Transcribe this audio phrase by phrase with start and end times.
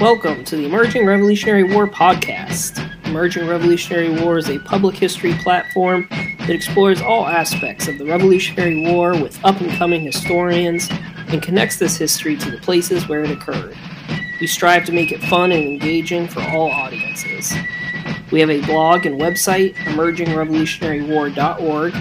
[0.00, 2.88] Welcome to the Emerging Revolutionary War podcast.
[3.06, 8.92] Emerging Revolutionary War is a public history platform that explores all aspects of the Revolutionary
[8.92, 10.88] War with up and coming historians
[11.26, 13.76] and connects this history to the places where it occurred.
[14.40, 17.52] We strive to make it fun and engaging for all audiences.
[18.30, 21.94] We have a blog and website, emergingrevolutionarywar.org,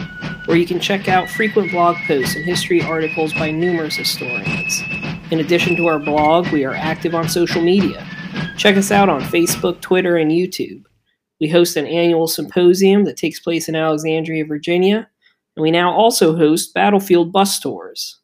[0.45, 4.83] where you can check out frequent blog posts and history articles by numerous historians.
[5.29, 8.07] In addition to our blog, we are active on social media.
[8.55, 10.83] Check us out on Facebook, Twitter, and YouTube.
[11.41, 15.09] We host an annual symposium that takes place in Alexandria, Virginia,
[15.55, 18.19] and we now also host battlefield bus tours.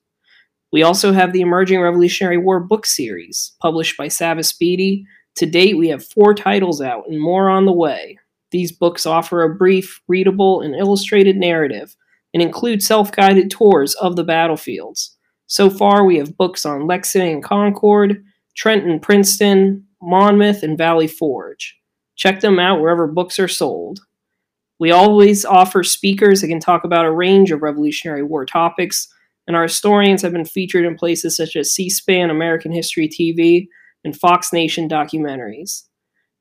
[0.72, 5.78] We also have the Emerging Revolutionary War book series, published by Savas Beatie, to date,
[5.78, 8.18] we have four titles out and more on the way.
[8.52, 11.96] These books offer a brief, readable, and illustrated narrative
[12.34, 15.18] and include self guided tours of the battlefields.
[15.48, 18.24] So far, we have books on Lexington and Concord,
[18.56, 21.78] Trenton, Princeton, Monmouth, and Valley Forge.
[22.16, 24.00] Check them out wherever books are sold.
[24.80, 29.08] We always offer speakers that can talk about a range of Revolutionary War topics,
[29.48, 33.68] and our historians have been featured in places such as C SPAN, American History TV,
[34.04, 35.84] and Fox Nation documentaries.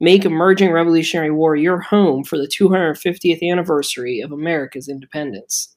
[0.00, 5.76] Make Emerging Revolutionary War your home for the 250th anniversary of America's independence.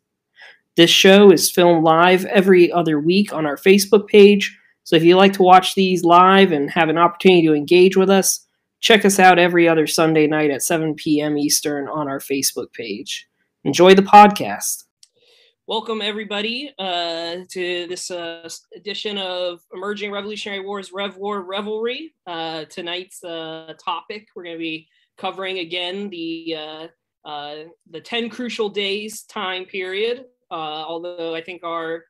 [0.77, 5.15] This show is filmed live every other week on our Facebook page, so if you
[5.15, 8.45] like to watch these live and have an opportunity to engage with us,
[8.81, 11.37] check us out every other Sunday night at 7 p.m.
[11.37, 13.25] Eastern on our Facebook page.
[13.63, 14.83] Enjoy the podcast.
[15.65, 22.13] Welcome, everybody, uh, to this uh, edition of Emerging Revolutionary Wars Rev War Revelry.
[22.27, 26.87] Uh, tonight's uh, topic, we're going to be covering again the uh,
[27.25, 30.25] uh, the 10 crucial days time period.
[30.57, 32.05] Although I think our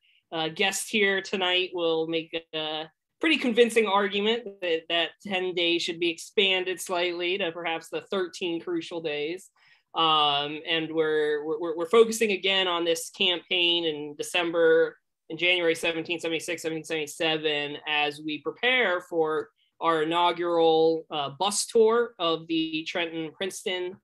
[0.55, 2.85] guest here tonight will make a
[3.21, 8.61] pretty convincing argument that that 10 days should be expanded slightly to perhaps the 13
[8.61, 9.49] crucial days.
[9.95, 14.97] Um, and we're, we're, we're focusing again on this campaign in December
[15.29, 19.49] in January 1776, 1777, as we prepare for
[19.81, 23.95] our inaugural uh, bus tour of the Trenton Princeton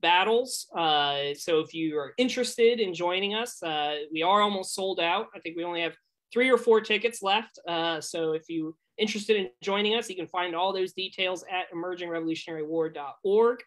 [0.00, 0.66] battles.
[0.76, 5.26] Uh, so if you are interested in joining us, uh, we are almost sold out.
[5.34, 5.96] I think we only have
[6.32, 7.58] three or four tickets left.
[7.66, 11.70] Uh, so if you're interested in joining us, you can find all those details at
[11.74, 13.58] emergingrevolutionarywar.org.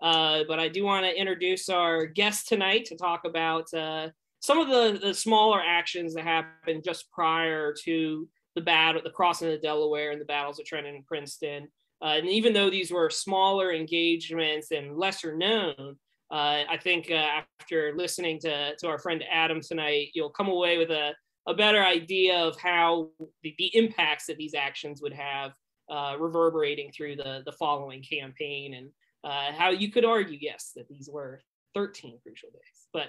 [0.00, 4.10] Uh, but I do want to introduce our guest tonight to talk about uh,
[4.40, 9.48] some of the, the smaller actions that happened just prior to the battle, the crossing
[9.48, 11.68] of the Delaware and the battles of Trenton and Princeton.
[12.02, 15.96] Uh, and even though these were smaller engagements and lesser known,
[16.30, 20.76] uh, I think uh, after listening to, to our friend Adam tonight, you'll come away
[20.76, 21.14] with a,
[21.46, 23.08] a better idea of how
[23.42, 25.52] the, the impacts that these actions would have
[25.90, 28.90] uh, reverberating through the, the following campaign and
[29.24, 31.40] uh, how you could argue, yes, that these were
[31.74, 32.88] 13 crucial days.
[32.92, 33.08] But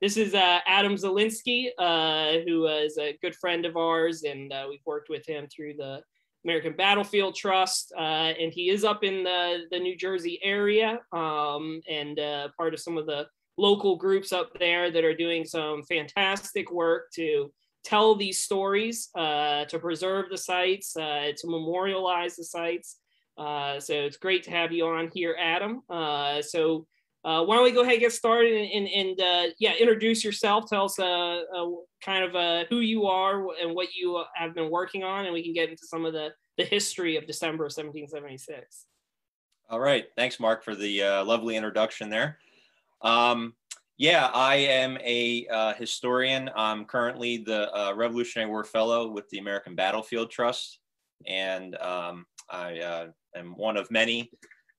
[0.00, 4.66] this is uh, Adam Zielinski, uh, who is a good friend of ours, and uh,
[4.68, 6.02] we've worked with him through the
[6.44, 11.80] American Battlefield Trust, uh, and he is up in the, the New Jersey area um,
[11.88, 13.26] and uh, part of some of the
[13.56, 17.52] local groups up there that are doing some fantastic work to
[17.84, 22.98] tell these stories, to preserve the sites, to memorialize the sites,
[23.38, 25.82] uh, so it's great to have you on here, Adam.
[25.88, 26.86] Uh, so
[27.24, 30.24] uh, why don't we go ahead and get started and, and, and uh, yeah, introduce
[30.24, 30.68] yourself.
[30.68, 31.66] Tell us uh, uh,
[32.04, 35.52] kind of who you are and what you have been working on, and we can
[35.52, 38.86] get into some of the, the history of December of 1776.
[39.70, 40.06] All right.
[40.16, 42.38] Thanks, Mark, for the lovely introduction there.
[43.02, 43.54] Um,
[43.98, 46.48] yeah, I am a uh, historian.
[46.54, 50.78] I'm currently the uh, Revolutionary War Fellow with the American Battlefield Trust,
[51.26, 54.30] and um, I uh, am one of many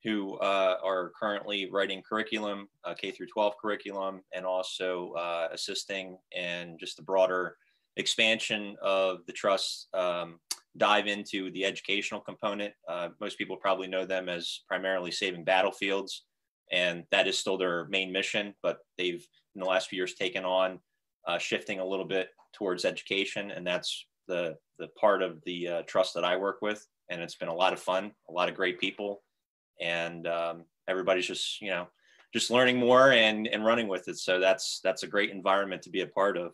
[0.04, 6.18] who uh, are currently writing curriculum, uh, K through 12 curriculum, and also uh, assisting
[6.32, 7.58] in just the broader
[7.98, 10.40] expansion of the trust um,
[10.78, 12.74] dive into the educational component.
[12.88, 16.24] Uh, most people probably know them as primarily saving battlefields,
[16.72, 19.26] and that is still their main mission, but they've
[19.56, 20.80] in the last few years taken on
[21.28, 25.82] uh, shifting a little bit towards education, and that's the, the part of the uh,
[25.88, 28.56] trust that I work with and it's been a lot of fun, a lot of
[28.56, 29.24] great people,
[29.80, 31.88] and um, everybody's just you know
[32.34, 34.18] just learning more and and running with it.
[34.18, 36.54] So that's that's a great environment to be a part of.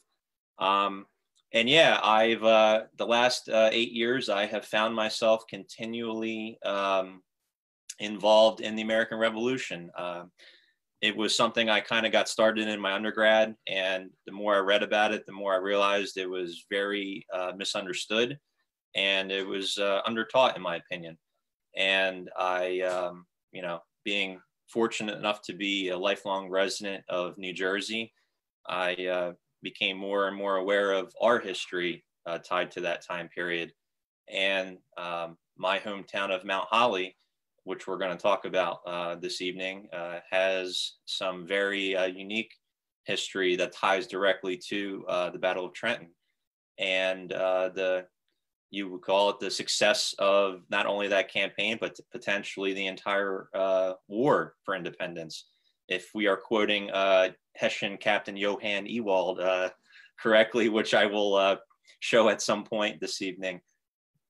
[0.59, 1.05] Um,
[1.53, 7.21] and yeah, I've uh, the last uh, eight years I have found myself continually um,
[7.99, 9.91] involved in the American Revolution.
[9.97, 10.23] Uh,
[11.01, 14.59] it was something I kind of got started in my undergrad, and the more I
[14.59, 18.39] read about it, the more I realized it was very uh, misunderstood
[18.95, 21.17] and it was uh, undertaught in my opinion
[21.75, 27.53] And I, um, you know, being fortunate enough to be a lifelong resident of New
[27.53, 28.13] Jersey,
[28.67, 33.29] I uh, became more and more aware of our history uh, tied to that time
[33.29, 33.73] period.
[34.27, 37.15] And um, my hometown of Mount Holly,
[37.63, 42.53] which we're going to talk about uh, this evening, uh, has some very uh, unique
[43.03, 46.09] history that ties directly to uh, the Battle of Trenton.
[46.77, 48.07] And the
[48.71, 53.49] you would call it the success of not only that campaign, but potentially the entire
[53.53, 55.45] uh, war for independence.
[55.87, 59.69] If we are quoting uh, Hessian Captain Johann Ewald uh,
[60.19, 61.57] correctly, which I will uh,
[61.99, 63.61] show at some point this evening.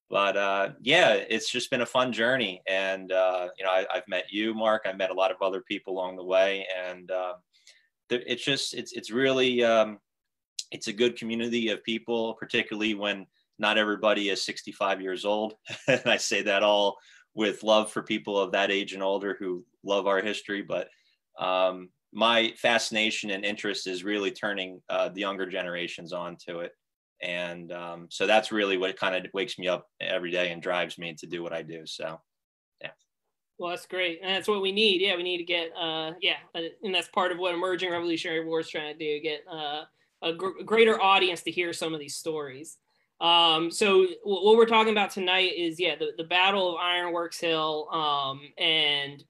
[0.10, 2.62] But uh, yeah, it's just been a fun journey.
[2.68, 4.84] And, uh, you know, I, have met you, Mark.
[4.86, 6.68] I've met a lot of other people along the way.
[6.88, 7.10] And
[8.10, 9.98] it's just, it's, it's really, um,
[10.72, 13.26] it's a good community of people, particularly when
[13.58, 15.56] not everybody is 65 years old.
[15.88, 16.98] and I say that all
[17.34, 20.62] with love for people of that age and older who love our history.
[20.62, 20.88] But
[21.40, 26.72] um, my fascination and interest is really turning uh, the younger generations onto it.
[27.22, 30.98] And um, so that's really what kind of wakes me up every day and drives
[30.98, 31.86] me to do what I do.
[31.86, 32.20] So,
[32.82, 32.92] yeah.
[33.58, 34.20] Well, that's great.
[34.22, 35.02] And that's what we need.
[35.02, 38.46] Yeah, we need to get, uh, yeah, uh, and that's part of what Emerging Revolutionary
[38.46, 39.84] War is trying to do get uh,
[40.22, 42.78] a gr- greater audience to hear some of these stories.
[43.22, 47.88] Um, so what we're talking about tonight is yeah, the, the Battle of Ironworks Hill.
[47.92, 49.24] Um, and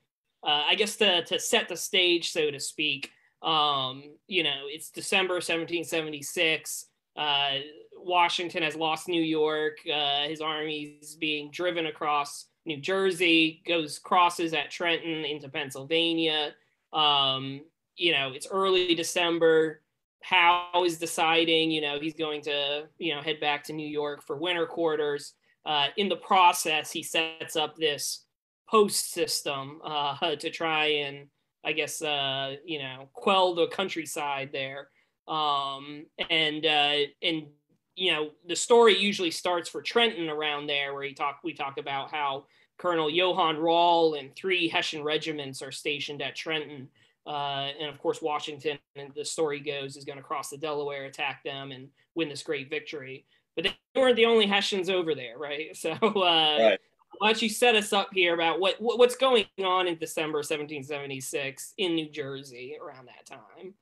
[0.43, 3.11] uh, I guess to, to set the stage, so to speak,
[3.41, 6.85] um, you know, it's December 1776.
[7.15, 7.51] Uh,
[7.97, 9.77] Washington has lost New York.
[9.91, 16.53] Uh, his army's being driven across New Jersey, goes crosses at Trenton into Pennsylvania.
[16.91, 17.61] Um,
[17.95, 19.81] you know, it's early December.
[20.27, 24.25] Howe is deciding, you know, he's going to, you know, head back to New York
[24.25, 25.33] for winter quarters.
[25.65, 28.25] Uh, in the process, he sets up this
[28.67, 31.27] post system uh, to try and,
[31.63, 34.89] I guess, uh, you know, quell the countryside there.
[35.27, 37.47] Um, and uh, and
[37.95, 41.77] you know, the story usually starts for Trenton around there, where he talk we talk
[41.77, 42.45] about how
[42.77, 46.89] Colonel Johann Rall and three Hessian regiments are stationed at Trenton.
[47.25, 51.05] Uh, and of course, Washington, and the story goes, is going to cross the Delaware,
[51.05, 53.25] attack them, and win this great victory.
[53.55, 55.69] But they weren't the only Hessians over there, right?
[55.75, 56.79] So, uh, right.
[57.17, 60.39] why don't you set us up here about what, what what's going on in December
[60.39, 63.73] 1776 in New Jersey around that time?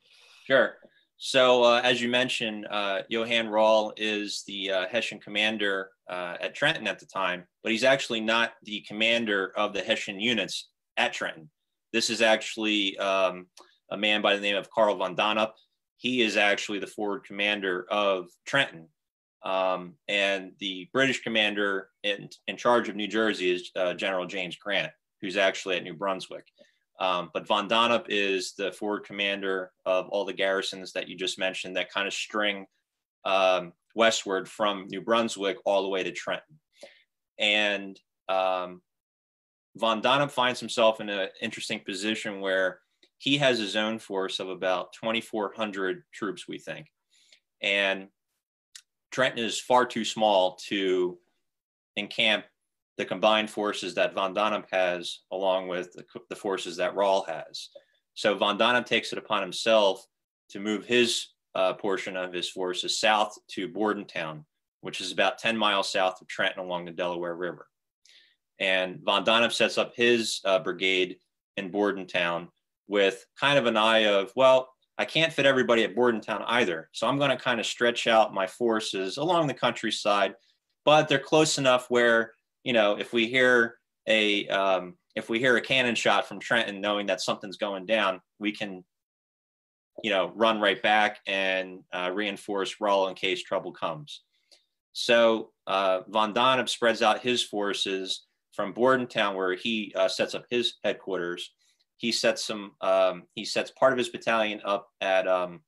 [0.45, 0.75] Sure.
[1.18, 6.54] So, uh, as you mentioned, uh, Johann Rall is the uh, Hessian commander uh, at
[6.54, 10.68] Trenton at the time, but he's actually not the commander of the Hessian units
[10.98, 11.50] at Trenton.
[11.94, 13.45] This is actually um,
[13.92, 15.51] a man by the name of Carl von Donop.
[15.98, 18.88] He is actually the forward commander of Trenton.
[19.45, 24.56] Um, and the British commander in, in charge of New Jersey is uh, General James
[24.56, 24.92] Grant,
[25.22, 26.48] who's actually at New Brunswick.
[27.00, 31.38] Um, but von Donop is the forward commander of all the garrisons that you just
[31.38, 32.66] mentioned that kind of string
[33.25, 36.60] um, westward from New Brunswick all the way to Trenton.
[37.38, 38.00] And
[38.30, 38.81] um,
[39.75, 42.80] von Donop finds himself in an interesting position where
[43.18, 46.88] he has his own force of about 2,400 troops, we think.
[47.62, 48.10] And
[49.12, 51.18] Trenton is far too small to
[51.95, 52.45] encamp
[52.97, 57.69] the combined forces that von Donop has, along with the, the forces that Rall has.
[58.14, 60.06] So von Donop takes it upon himself
[60.50, 64.45] to move his uh, portion of his forces south to Bordentown,
[64.81, 67.68] which is about 10 miles south of Trenton along the Delaware River.
[68.64, 71.18] And von Donop sets up his uh, brigade
[71.58, 72.48] in Bordentown
[72.88, 76.88] with kind of an eye of, well, I can't fit everybody at Bordentown either.
[76.94, 80.36] So I'm going to kind of stretch out my forces along the countryside,
[80.86, 82.32] but they're close enough where,
[82.64, 83.76] you know, if we hear
[84.08, 88.22] a, um, if we hear a cannon shot from Trenton, knowing that something's going down,
[88.40, 88.86] we can,
[90.02, 94.22] you know, run right back and uh, reinforce Rall in case trouble comes.
[94.94, 100.45] So uh, von Donop spreads out his forces from Bordentown, where he uh, sets up
[100.50, 101.52] his headquarters.
[101.98, 102.72] He sets some.
[102.81, 105.62] Um, he sets part of his battalion up at, um,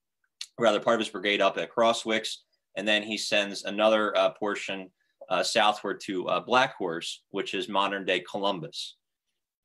[0.60, 2.38] rather, part of his brigade up at Crosswicks,
[2.76, 4.90] and then he sends another uh, portion
[5.30, 8.98] uh, southward to uh, Black Horse, which is modern day Columbus.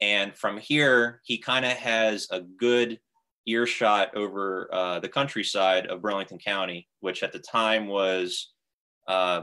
[0.01, 2.99] And from here, he kind of has a good
[3.47, 8.53] earshot over uh, the countryside of Burlington County, which at the time was
[9.09, 9.43] uh,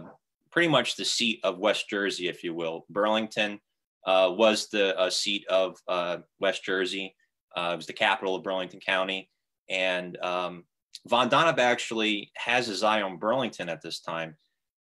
[0.51, 2.85] pretty much the seat of West Jersey, if you will.
[2.89, 3.59] Burlington
[4.05, 7.15] uh, was the uh, seat of uh, West Jersey.
[7.55, 9.29] Uh, it was the capital of Burlington County.
[9.69, 10.63] And um,
[11.07, 14.35] Von Donop actually has his eye on Burlington at this time.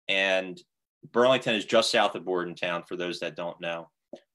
[0.07, 0.59] And
[1.11, 3.89] Burlington is just south of Bordentown, for those that don't know.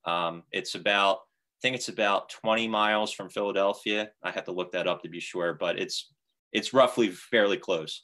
[0.05, 4.11] Um, it's about, I think it's about 20 miles from Philadelphia.
[4.23, 6.13] I have to look that up to be sure, but it's
[6.53, 8.03] it's roughly fairly close.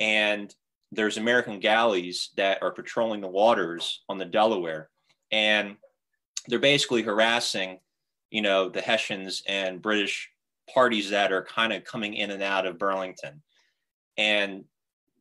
[0.00, 0.52] And
[0.90, 4.88] there's American galleys that are patrolling the waters on the Delaware,
[5.30, 5.76] and
[6.46, 7.78] they're basically harassing,
[8.30, 10.30] you know, the Hessians and British
[10.72, 13.42] parties that are kind of coming in and out of Burlington.
[14.16, 14.64] And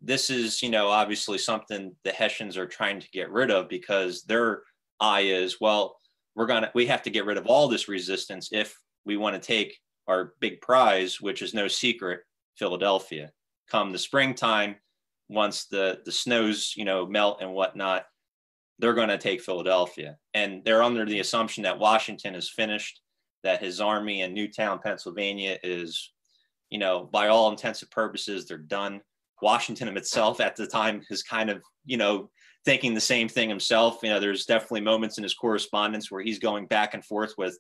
[0.01, 4.23] this is, you know, obviously something the Hessians are trying to get rid of because
[4.23, 4.63] their
[4.99, 5.97] eye is, well,
[6.35, 9.45] we're gonna we have to get rid of all this resistance if we want to
[9.45, 12.21] take our big prize, which is no secret,
[12.55, 13.31] Philadelphia.
[13.69, 14.75] Come the springtime,
[15.29, 18.05] once the the snows, you know, melt and whatnot,
[18.79, 23.01] they're going to take Philadelphia, and they're under the assumption that Washington is finished,
[23.43, 26.11] that his army in Newtown, Pennsylvania, is,
[26.69, 29.01] you know, by all intents and purposes, they're done
[29.41, 32.29] Washington himself at the time is kind of, you know,
[32.65, 33.99] thinking the same thing himself.
[34.03, 37.57] You know, there's definitely moments in his correspondence where he's going back and forth with,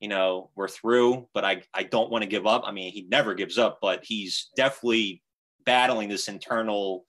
[0.00, 2.62] you know, we're through, but I, I don't want to give up.
[2.64, 5.22] I mean, he never gives up, but he's definitely
[5.64, 7.04] battling this internal,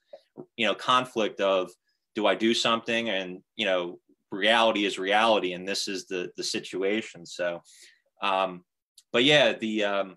[0.56, 1.70] you know, conflict of
[2.18, 3.10] do I do something?
[3.10, 4.00] And, you know,
[4.32, 5.54] reality is reality.
[5.54, 7.28] And this is the, the situation.
[7.28, 7.62] So,
[8.24, 8.64] um,
[9.14, 10.16] but yeah, the, um,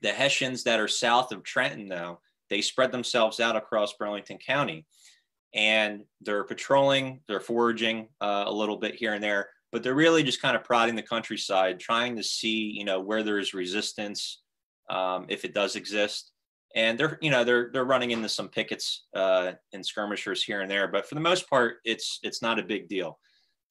[0.00, 4.86] the Hessians that are south of Trenton now, they spread themselves out across Burlington County
[5.52, 10.22] and they're patrolling, they're foraging uh, a little bit here and there, but they're really
[10.22, 14.40] just kind of prodding the countryside, trying to see, you know, where there's resistance,
[14.88, 16.30] um, if it does exist.
[16.74, 20.70] And they're, you know, they're they're running into some pickets uh, and skirmishers here and
[20.70, 23.18] there, but for the most part, it's it's not a big deal.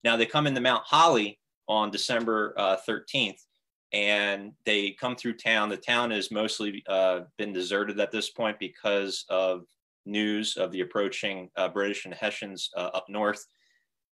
[0.04, 3.42] Now they come into Mount Holly on December uh, 13th,
[3.92, 5.70] and they come through town.
[5.70, 9.66] The town has mostly uh, been deserted at this point because of
[10.06, 13.46] news of the approaching uh, British and Hessians uh, up north.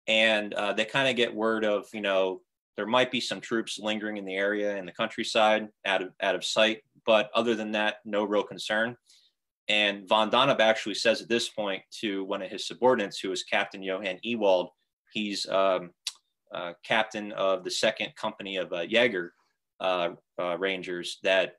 [0.06, 2.40] And uh, they kind of get word of, you know,
[2.76, 6.34] there might be some troops lingering in the area in the countryside out of, out
[6.34, 6.82] of sight.
[7.06, 8.96] But other than that, no real concern.
[9.68, 13.42] And von Donop actually says at this point to one of his subordinates, who is
[13.42, 14.70] Captain Johann Ewald,
[15.12, 15.90] he's um,
[16.54, 19.32] uh, captain of the second company of uh, Jaeger,
[19.80, 21.54] uh, uh, Rangers that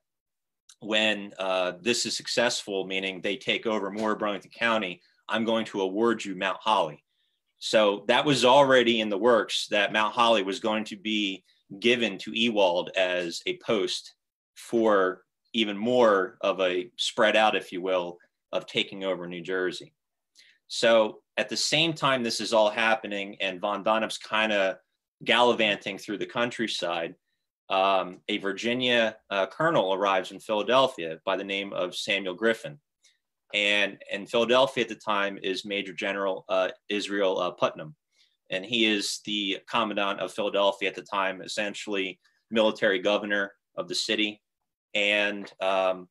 [0.80, 5.66] when uh, this is successful, meaning they take over more of Burlington County, I'm going
[5.66, 7.04] to award you Mount Holly.
[7.58, 11.44] So that was already in the works that Mount Holly was going to be
[11.80, 14.14] given to Ewald as a post
[14.56, 15.25] for
[15.56, 18.18] even more of a spread out, if you will,
[18.52, 19.94] of taking over New Jersey.
[20.68, 24.76] So at the same time, this is all happening, and Von Donop's kind of
[25.24, 27.16] gallivanting through the countryside
[27.70, 32.80] um, a Virginia uh, colonel arrives in Philadelphia by the name of Samuel Griffin.
[33.54, 37.96] And in Philadelphia at the time is Major General uh, Israel uh, Putnam.
[38.52, 42.20] And he is the commandant of Philadelphia at the time, essentially
[42.52, 44.42] military governor of the city.
[44.96, 46.08] And um,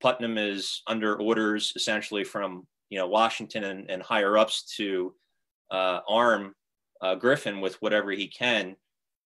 [0.00, 5.14] Putnam is under orders essentially from you know Washington and, and higher ups to
[5.70, 6.54] uh, arm
[7.00, 8.76] uh, Griffin with whatever he can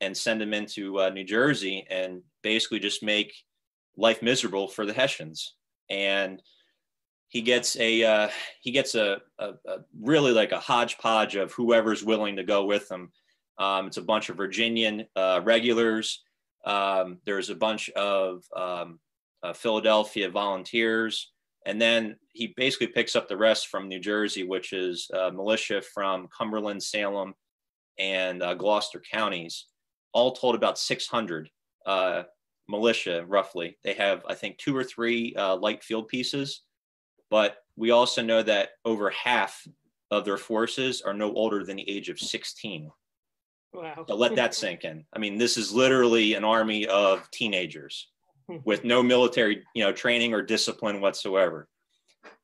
[0.01, 3.33] and send him into uh, New Jersey and basically just make
[3.97, 5.55] life miserable for the Hessians.
[5.89, 6.43] And
[7.29, 8.29] he gets a uh,
[8.61, 12.91] he gets a, a, a, really like a hodgepodge of whoever's willing to go with
[12.91, 13.11] him.
[13.59, 16.23] Um, it's a bunch of Virginian uh, regulars.
[16.65, 19.01] Um, there's a bunch of um,
[19.43, 21.33] uh, Philadelphia volunteers,
[21.67, 25.83] and then he basically picks up the rest from New Jersey, which is uh, militia
[25.95, 27.35] from Cumberland, Salem,
[27.99, 29.67] and uh, Gloucester counties
[30.13, 31.49] all told about 600
[31.87, 32.23] uh,
[32.69, 33.79] militia, roughly.
[33.83, 36.63] They have, I think, two or three uh, light field pieces,
[37.31, 39.67] but we also know that over half
[40.11, 42.91] of their forces are no older than the age of 16.
[43.73, 44.05] Wow.
[44.09, 45.05] Let that sink in.
[45.13, 48.09] I mean, this is literally an army of teenagers
[48.65, 51.69] with no military, you know, training or discipline whatsoever.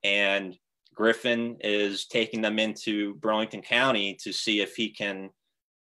[0.03, 0.57] And
[0.95, 5.31] Griffin is taking them into Burlington County to see if he can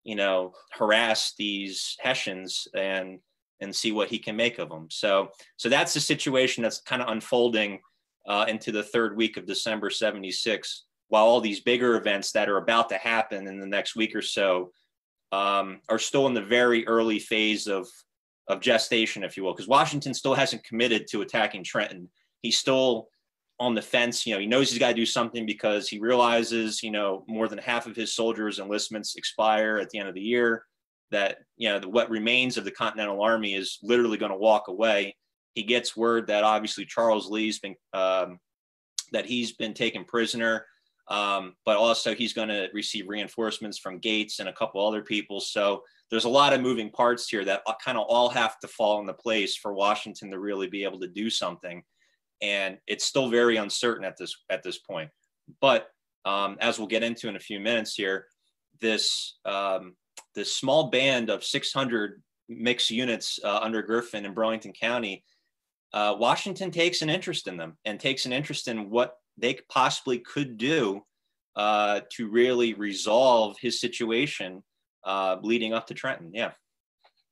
[0.05, 3.19] you know, harass these Hessians and
[3.61, 4.89] and see what he can make of them.
[4.91, 7.81] So so that's the situation that's kind of unfolding
[8.29, 12.59] uh, into the third week of December '76, while all these bigger events that are
[12.59, 14.71] about to happen in the next week or so
[15.35, 17.89] um, are still in the very early phase of
[18.49, 22.11] of gestation, if you will, because Washington still hasn't committed to attacking Trenton.
[22.43, 23.09] He's still
[23.59, 24.27] on the fence.
[24.27, 27.49] You know, he knows he's got to do something because he realizes, you know, more
[27.49, 30.65] than half of his soldiers' enlistments expire at the end of the year.
[31.11, 34.69] That you know, the, what remains of the Continental Army is literally going to walk
[34.69, 35.17] away.
[35.55, 38.39] He gets word that obviously Charles Lee's been um,
[39.13, 40.67] that he's been taken prisoner,
[41.09, 45.41] um, but also he's going to receive reinforcements from Gates and a couple other people.
[45.41, 49.01] So there's a lot of moving parts here that kind of all have to fall
[49.01, 51.83] into place for Washington to really be able to do something.
[52.41, 55.11] And it's still very uncertain at this at this point.
[55.61, 55.89] But
[56.25, 58.27] um, as we'll get into in a few minutes here,
[58.81, 59.95] this um,
[60.35, 65.25] this small band of 600 mixed units uh, under Griffin in Burlington County,
[65.93, 70.19] uh, Washington takes an interest in them and takes an interest in what they possibly
[70.19, 71.03] could do
[71.57, 74.63] uh, to really resolve his situation
[75.05, 76.31] uh, leading up to Trenton.
[76.33, 76.53] Yeah.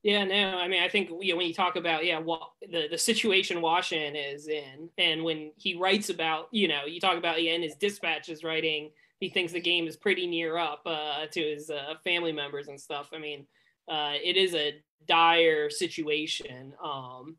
[0.02, 2.98] Yeah, no, I mean, I think you know, when you talk about yeah, the the
[2.98, 7.52] situation Washington is in, and when he writes about, you know, you talk about yeah,
[7.52, 8.90] in his dispatches writing,
[9.20, 12.80] he thinks the game is pretty near up uh, to his uh, family members and
[12.80, 13.10] stuff.
[13.14, 13.46] I mean,
[13.88, 16.74] uh, it is a dire situation.
[16.82, 17.36] Um,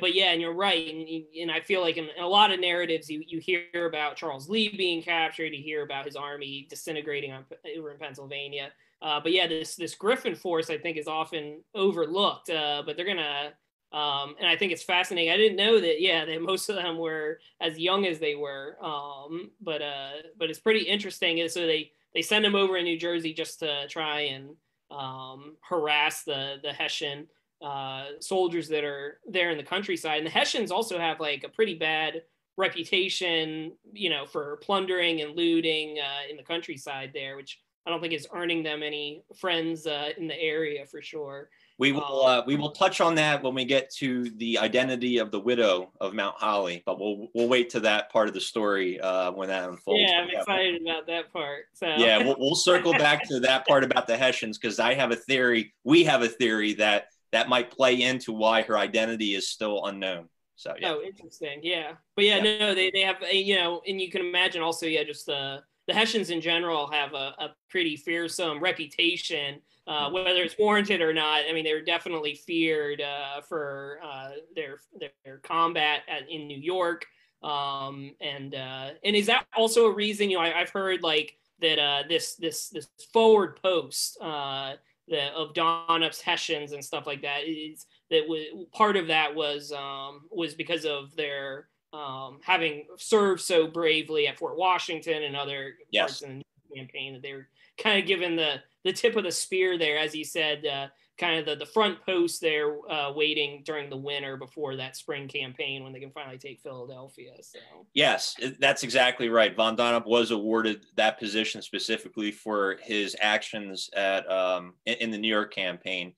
[0.00, 2.60] but yeah, and you're right, and, and I feel like in, in, a lot of
[2.60, 7.32] narratives, you you hear about Charles Lee being captured, you hear about his army disintegrating
[7.32, 7.44] on,
[7.76, 8.70] over in Pennsylvania.
[9.02, 12.48] Uh, but yeah, this this Griffin force I think is often overlooked.
[12.48, 13.52] Uh, but they're gonna,
[13.92, 15.30] um, and I think it's fascinating.
[15.30, 16.00] I didn't know that.
[16.00, 18.78] Yeah, that most of them were as young as they were.
[18.82, 21.46] Um, but uh, but it's pretty interesting.
[21.48, 24.56] So they they send them over in New Jersey just to try and
[24.90, 27.26] um, harass the the Hessian
[27.64, 30.18] uh, soldiers that are there in the countryside.
[30.18, 32.22] And the Hessians also have like a pretty bad
[32.56, 38.00] reputation, you know, for plundering and looting uh, in the countryside there, which I don't
[38.00, 41.48] think is earning them any friends uh, in the area for sure.
[41.76, 45.18] We will um, uh, we will touch on that when we get to the identity
[45.18, 48.40] of the widow of Mount Holly, but we'll we'll wait to that part of the
[48.40, 50.00] story uh, when that unfolds.
[50.00, 51.64] Yeah, I'm excited about that part.
[51.72, 55.10] So yeah, we'll, we'll circle back to that part about the Hessians because I have
[55.10, 55.74] a theory.
[55.82, 60.28] We have a theory that that might play into why her identity is still unknown.
[60.56, 60.92] So yeah.
[60.92, 61.60] Oh, interesting.
[61.62, 62.58] Yeah, but yeah, yeah.
[62.58, 65.62] no, they they have a, you know, and you can imagine also, yeah, just the
[65.88, 70.14] the Hessians in general have a, a pretty fearsome reputation, uh, mm-hmm.
[70.14, 71.42] whether it's warranted or not.
[71.48, 74.78] I mean, they're definitely feared uh, for uh, their
[75.24, 77.04] their combat at, in New York.
[77.42, 80.30] Um, and uh, and is that also a reason?
[80.30, 84.74] You know, I, have heard like that uh, this this this forward post uh,
[85.08, 89.72] the, of Donop's Hessians and stuff like that is that was part of that was
[89.72, 95.74] um, was because of their um, having served so bravely at Fort Washington and other
[95.90, 96.02] yes.
[96.02, 99.32] parts in the campaign that they were kind of given the the tip of the
[99.32, 100.86] spear there, as he said, uh,
[101.18, 105.28] kind of the, the front post there, uh, waiting during the winter before that spring
[105.28, 107.32] campaign when they can finally take Philadelphia.
[107.40, 107.58] So
[107.94, 109.54] yes, that's exactly right.
[109.54, 115.18] Von Donop was awarded that position specifically for his actions at um, in, in, the
[115.18, 116.12] New York campaign,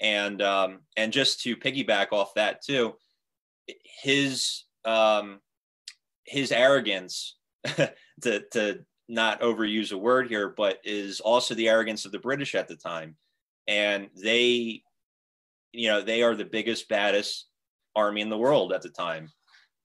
[0.00, 2.94] and um, and just to piggyback off that too,
[4.02, 5.40] his um,
[6.24, 7.36] his arrogance
[8.22, 12.54] to to not overuse a word here, but is also the arrogance of the British
[12.54, 13.16] at the time,
[13.68, 14.82] and they,
[15.72, 17.46] you know, they are the biggest, baddest
[17.94, 19.30] army in the world at the time,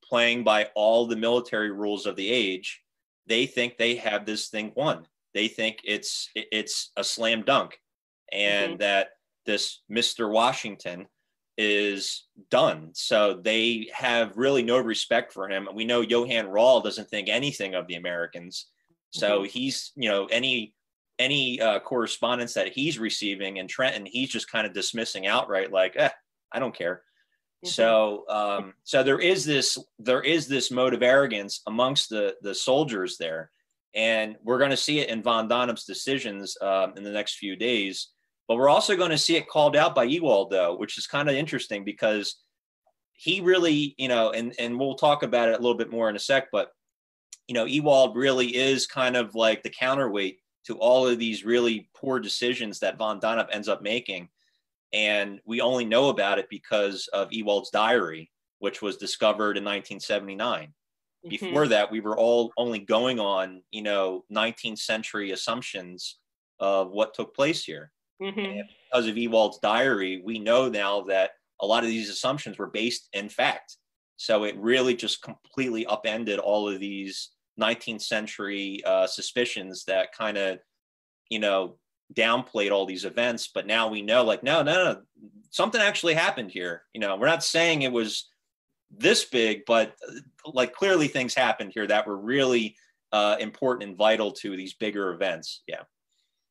[0.03, 2.81] playing by all the military rules of the age.
[3.27, 5.05] They think they have this thing won.
[5.33, 7.77] They think it's it's a slam dunk,
[8.31, 8.81] and mm-hmm.
[8.81, 9.09] that
[9.45, 10.31] this Mr.
[10.31, 11.07] Washington
[11.57, 12.89] is done.
[12.93, 15.67] So they have really no respect for him.
[15.73, 18.67] We know Johann Rall doesn't think anything of the Americans.
[19.11, 19.45] So mm-hmm.
[19.45, 20.73] he's, you know, any
[21.19, 25.95] any uh, correspondence that he's receiving in Trenton, he's just kind of dismissing outright, like,
[25.95, 26.09] eh,
[26.51, 27.03] I don't care.
[27.63, 27.69] Mm-hmm.
[27.69, 32.53] So, um, so there is this there is this mode of arrogance amongst the the
[32.53, 33.51] soldiers there,
[33.95, 37.55] and we're going to see it in Von Donop's decisions um, in the next few
[37.55, 38.09] days.
[38.47, 41.29] But we're also going to see it called out by Ewald, though, which is kind
[41.29, 42.35] of interesting because
[43.13, 46.15] he really, you know, and and we'll talk about it a little bit more in
[46.15, 46.69] a sec, but
[47.47, 51.89] you know, Ewald really is kind of like the counterweight to all of these really
[51.95, 54.29] poor decisions that Von Donop ends up making.
[54.93, 60.67] And we only know about it because of Ewald's diary, which was discovered in 1979.
[60.67, 61.29] Mm-hmm.
[61.29, 66.17] Before that, we were all only going on, you know, 19th century assumptions
[66.59, 67.91] of what took place here.
[68.21, 68.61] Mm-hmm.
[68.89, 73.09] because of Ewald's diary, we know now that a lot of these assumptions were based
[73.11, 73.77] in fact.
[74.17, 80.37] So it really just completely upended all of these 19th century uh, suspicions that kind
[80.37, 80.59] of,
[81.29, 81.77] you know,
[82.13, 83.49] downplayed all these events.
[83.53, 85.01] But now we know, like, no, no, no,
[85.49, 86.83] something actually happened here.
[86.93, 88.29] You know, we're not saying it was
[88.91, 89.95] this big, but
[90.45, 92.75] like clearly things happened here that were really
[93.11, 95.61] uh, important and vital to these bigger events.
[95.67, 95.81] Yeah.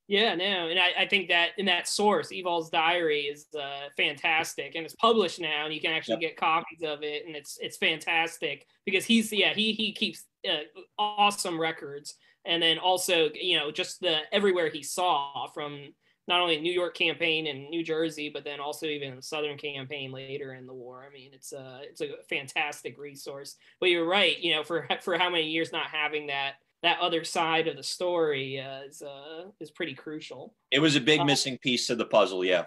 [0.09, 4.75] Yeah, no, and I, I think that in that source, Ewald's diary is uh, fantastic,
[4.75, 6.31] and it's published now, and you can actually yep.
[6.31, 10.81] get copies of it, and it's it's fantastic because he's yeah he he keeps uh,
[10.97, 15.93] awesome records, and then also you know just the everywhere he saw from
[16.27, 20.11] not only New York campaign and New Jersey, but then also even the Southern campaign
[20.11, 21.05] later in the war.
[21.05, 23.55] I mean, it's a it's a fantastic resource.
[23.79, 27.23] But you're right, you know, for for how many years not having that that other
[27.23, 30.53] side of the story uh, is uh, is pretty crucial.
[30.71, 32.45] It was a big um, missing piece to the puzzle.
[32.45, 32.65] Yeah.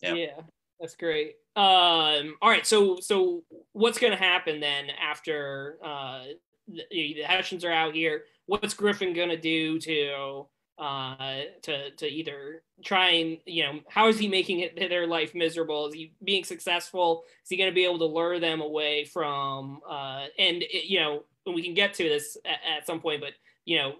[0.00, 0.14] Yeah.
[0.14, 0.40] Yeah.
[0.80, 1.34] That's great.
[1.56, 2.64] Um, all right.
[2.64, 6.24] So, so what's going to happen then after uh,
[6.68, 8.24] the, the Hessians are out here?
[8.46, 10.46] What's Griffin going to do to
[10.78, 15.34] uh, to to either try and you know how is he making it their life
[15.34, 15.88] miserable?
[15.88, 17.24] Is he being successful?
[17.42, 19.80] Is he going to be able to lure them away from?
[19.88, 23.32] Uh, and it, you know we can get to this at, at some point, but
[23.64, 23.94] you know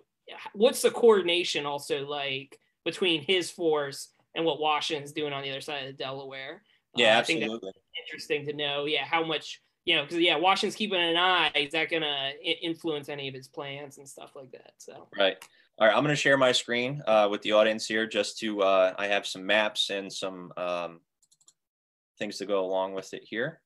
[0.52, 5.61] what's the coordination also like between his force and what Washington's doing on the other
[5.61, 6.62] side of the Delaware?
[6.94, 7.46] Yeah, uh, absolutely.
[7.46, 8.85] I think that's interesting to know.
[8.85, 11.51] Yeah, how much you know, because yeah, Washington's keeping an eye.
[11.55, 14.72] Is that going to influence any of his plans and stuff like that?
[14.77, 15.42] So right.
[15.79, 18.61] All right, I'm going to share my screen uh, with the audience here just to,
[18.61, 21.01] uh, I have some maps and some um,
[22.18, 23.62] things to go along with it here.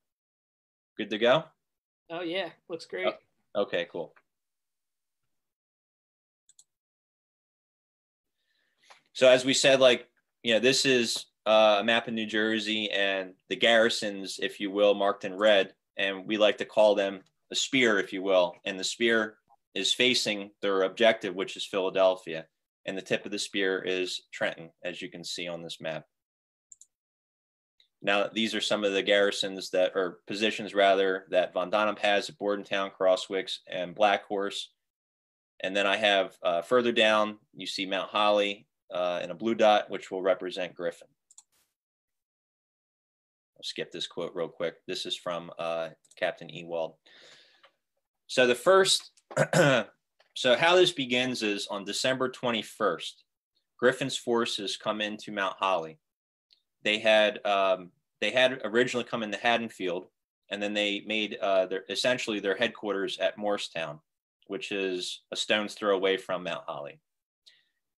[0.95, 1.43] Good to go?
[2.09, 3.07] Oh, yeah, looks great.
[3.55, 4.13] Oh, okay, cool.
[9.11, 10.07] So as we said, like,
[10.41, 14.71] you know, this is uh, a map in New Jersey and the garrisons, if you
[14.71, 15.73] will, marked in red.
[15.97, 18.55] And we like to call them a spear, if you will.
[18.65, 19.35] And the spear
[19.75, 22.45] is facing their objective, which is Philadelphia.
[22.85, 26.05] And the tip of the spear is Trenton, as you can see on this map.
[28.01, 32.29] Now, these are some of the garrisons that, or positions rather, that Von Donop has
[32.29, 34.71] at Bordentown, Crosswicks, and Black Horse.
[35.61, 39.55] And then I have uh, further down, you see Mount Holly uh, in a blue
[39.55, 41.07] dot, which will represent Griffin.
[43.55, 44.75] I'll skip this quote real quick.
[44.87, 46.95] This is from uh, Captain Ewald.
[48.27, 49.11] So the first,
[49.53, 53.11] so how this begins is on December 21st,
[53.77, 55.99] Griffin's forces come into Mount Holly.
[56.83, 60.07] They had um, they had originally come into Haddonfield,
[60.49, 63.99] and then they made uh, their essentially their headquarters at Moorestown,
[64.47, 66.99] which is a stone's throw away from Mount Holly.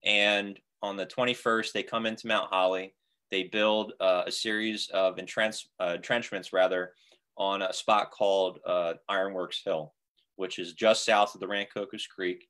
[0.04, 2.96] And on the 21st, they come into Mount Holly.
[3.32, 6.94] They build uh, a series of entrench, uh, entrenchments, rather,
[7.38, 9.94] on a spot called uh, Ironworks Hill,
[10.36, 12.48] which is just south of the Rancocas Creek.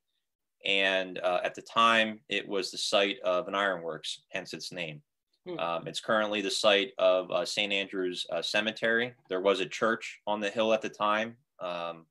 [0.64, 5.02] And uh, at the time, it was the site of an ironworks, hence its name.
[5.46, 5.58] Hmm.
[5.58, 7.72] Um, it's currently the site of uh, St.
[7.72, 9.14] Andrew's uh, Cemetery.
[9.28, 11.36] There was a church on the hill at the time.
[11.60, 12.06] Um,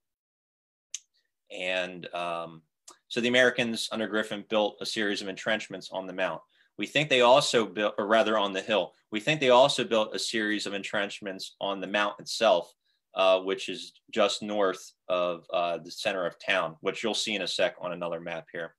[1.52, 2.62] and um,
[3.08, 6.42] so the Americans under Griffin built a series of entrenchments on the mount.
[6.78, 10.16] We think they also built, or rather on the hill, we think they also built
[10.16, 12.74] a series of entrenchments on the mount itself,
[13.16, 17.42] uh, which is just north of uh, the center of town, which you'll see in
[17.42, 18.76] a sec on another map here.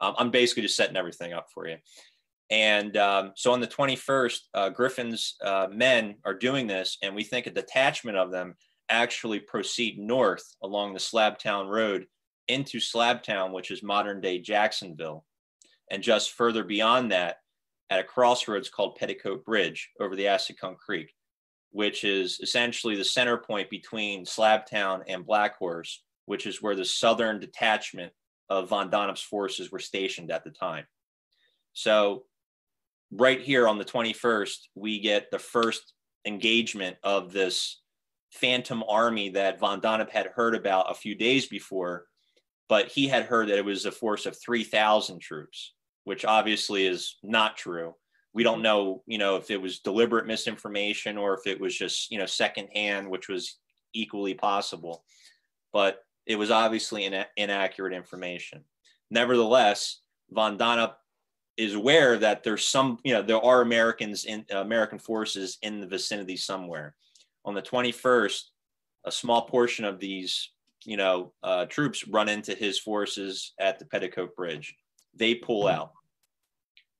[0.00, 1.76] Um, I'm basically just setting everything up for you.
[2.50, 7.24] And um, so on the 21st, uh, Griffin's uh, men are doing this, and we
[7.24, 8.54] think a detachment of them
[8.88, 12.06] actually proceed north along the Slabtown Road
[12.48, 15.24] into Slabtown, which is modern day Jacksonville.
[15.90, 17.38] And just further beyond that,
[17.90, 21.12] at a crossroads called Petticoat Bridge over the Assiscunk Creek,
[21.70, 26.84] which is essentially the center point between Slabtown and Black Horse, which is where the
[26.84, 28.12] southern detachment
[28.48, 30.86] of Von Donop's forces were stationed at the time.
[31.72, 32.24] So,
[33.10, 35.92] right here on the 21st, we get the first
[36.24, 37.80] engagement of this
[38.32, 42.06] phantom army that Von Donop had heard about a few days before
[42.68, 45.74] but he had heard that it was a force of 3,000 troops,
[46.04, 47.94] which obviously is not true.
[48.32, 52.10] We don't know, you know, if it was deliberate misinformation or if it was just,
[52.10, 53.58] you know, secondhand, which was
[53.92, 55.04] equally possible.
[55.72, 58.64] But it was obviously in, inaccurate information.
[59.10, 60.00] Nevertheless,
[60.30, 60.94] Von Donop
[61.56, 65.80] is aware that there's some, you know, there are Americans in uh, American forces in
[65.80, 66.96] the vicinity somewhere.
[67.44, 68.40] On the 21st,
[69.04, 70.50] a small portion of these
[70.84, 74.76] you know, uh, troops run into his forces at the Petticoat Bridge.
[75.14, 75.92] They pull out.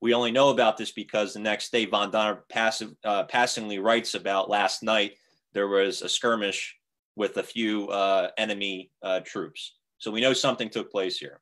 [0.00, 4.14] We only know about this because the next day, Von Donop passive, uh, passingly writes
[4.14, 5.14] about last night
[5.52, 6.76] there was a skirmish
[7.16, 9.76] with a few uh, enemy uh, troops.
[9.98, 11.40] So we know something took place here.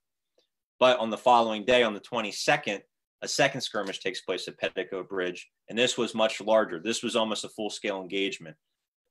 [0.78, 2.80] But on the following day, on the 22nd,
[3.22, 6.80] a second skirmish takes place at Petticoat Bridge, and this was much larger.
[6.80, 8.56] This was almost a full scale engagement.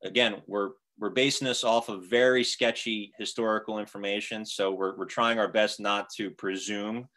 [0.03, 4.45] Again, we're we're basing this off of very sketchy historical information.
[4.45, 7.07] So we're, we're trying our best not to presume,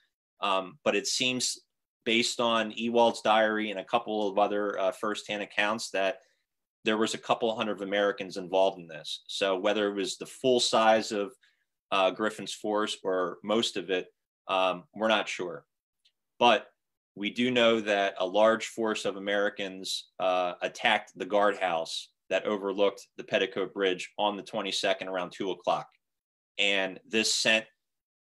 [0.40, 1.60] um, but it seems
[2.06, 6.20] based on Ewald's diary and a couple of other uh, firsthand accounts that
[6.86, 9.22] there was a couple hundred Americans involved in this.
[9.26, 11.32] So whether it was the full size of
[11.92, 14.06] uh, Griffin's force or most of it,
[14.48, 15.66] um, we're not sure.
[16.38, 16.68] But
[17.16, 23.06] we do know that a large force of Americans uh, attacked the guardhouse that overlooked
[23.16, 25.86] the Petticoat Bridge on the 22nd around two o'clock.
[26.58, 27.64] And this sent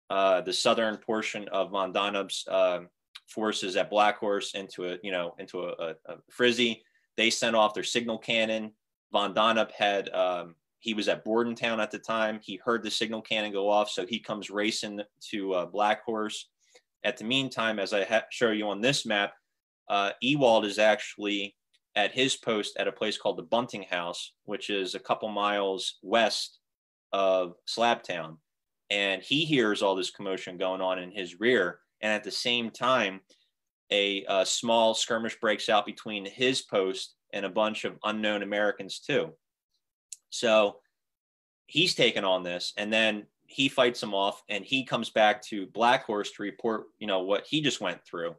[0.09, 2.81] uh, the southern portion of von Donop's uh,
[3.27, 6.83] forces at Black Horse into a, you know, into a, a, a, frizzy.
[7.17, 8.71] They sent off their signal cannon.
[9.11, 12.39] Von Donop had, um, he was at Bordentown at the time.
[12.43, 16.49] He heard the signal cannon go off, so he comes racing to uh, Black Horse.
[17.03, 19.33] At the meantime, as I ha- show you on this map,
[19.89, 21.55] uh, Ewald is actually
[21.95, 25.97] at his post at a place called the Bunting House, which is a couple miles
[26.01, 26.59] west
[27.13, 28.37] of Slabtown.
[28.89, 31.79] And he hears all this commotion going on in his rear.
[32.01, 33.21] And at the same time,
[33.91, 38.99] a, a small skirmish breaks out between his post and a bunch of unknown Americans,
[38.99, 39.33] too.
[40.29, 40.77] So
[41.67, 42.73] he's taken on this.
[42.77, 46.85] And then he fights him off and he comes back to Black Horse to report,
[46.99, 48.35] you know, what he just went through.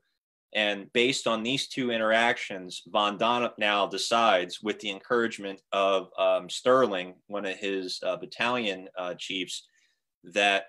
[0.56, 6.48] And based on these two interactions, Von Donop now decides, with the encouragement of um,
[6.48, 9.68] Stirling, one of his uh, battalion uh, chiefs,
[10.24, 10.64] that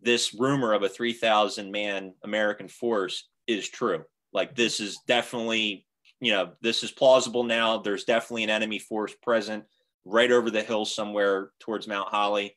[0.00, 4.04] this rumor of a 3,000 man American force is true.
[4.32, 5.84] Like, this is definitely,
[6.20, 7.78] you know, this is plausible now.
[7.78, 9.64] There's definitely an enemy force present
[10.04, 12.56] right over the hill somewhere towards Mount Holly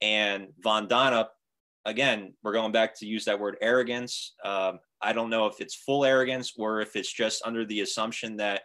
[0.00, 1.28] and Von Donop,
[1.84, 4.34] again, we're going back to use that word arrogance.
[4.44, 8.36] Um, I don't know if it's full arrogance or if it's just under the assumption
[8.36, 8.62] that,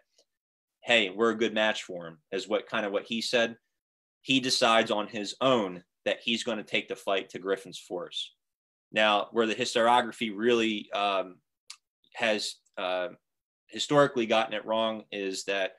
[0.84, 3.56] hey, we're a good match for him, is what kind of what he said.
[4.22, 8.34] He decides on his own that he's going to take the fight to Griffin's force.
[8.92, 11.38] Now, where the historiography really um,
[12.16, 13.10] has uh,
[13.68, 15.74] historically gotten it wrong is that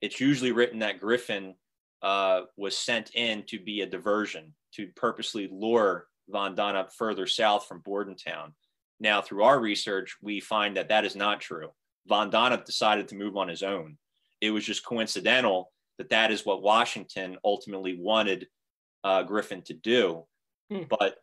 [0.00, 1.54] it's usually written that Griffin
[2.02, 7.66] uh, was sent in to be a diversion to purposely lure Von Donop further south
[7.66, 8.54] from Bordentown.
[8.98, 11.70] Now, through our research, we find that that is not true.
[12.06, 13.96] Von Donop decided to move on his own.
[14.40, 18.46] It was just coincidental that that is what Washington ultimately wanted
[19.04, 20.24] uh, Griffin to do.
[20.70, 20.82] Hmm.
[20.88, 21.16] But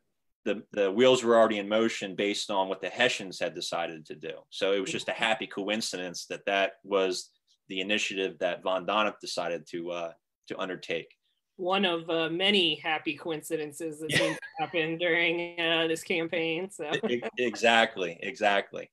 [0.45, 4.15] the, the wheels were already in motion based on what the Hessians had decided to
[4.15, 4.33] do.
[4.49, 7.31] So it was just a happy coincidence that that was
[7.67, 10.11] the initiative that Von Donop decided to uh,
[10.47, 11.13] to undertake
[11.57, 14.37] one of uh, many happy coincidences that
[14.71, 16.69] to during uh, this campaign.
[16.69, 16.91] So
[17.37, 18.89] exactly, exactly.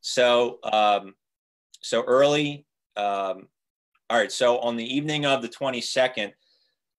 [0.00, 1.14] So um,
[1.80, 2.66] so early.
[2.96, 3.48] Um,
[4.10, 4.30] all right.
[4.30, 6.34] So on the evening of the twenty second,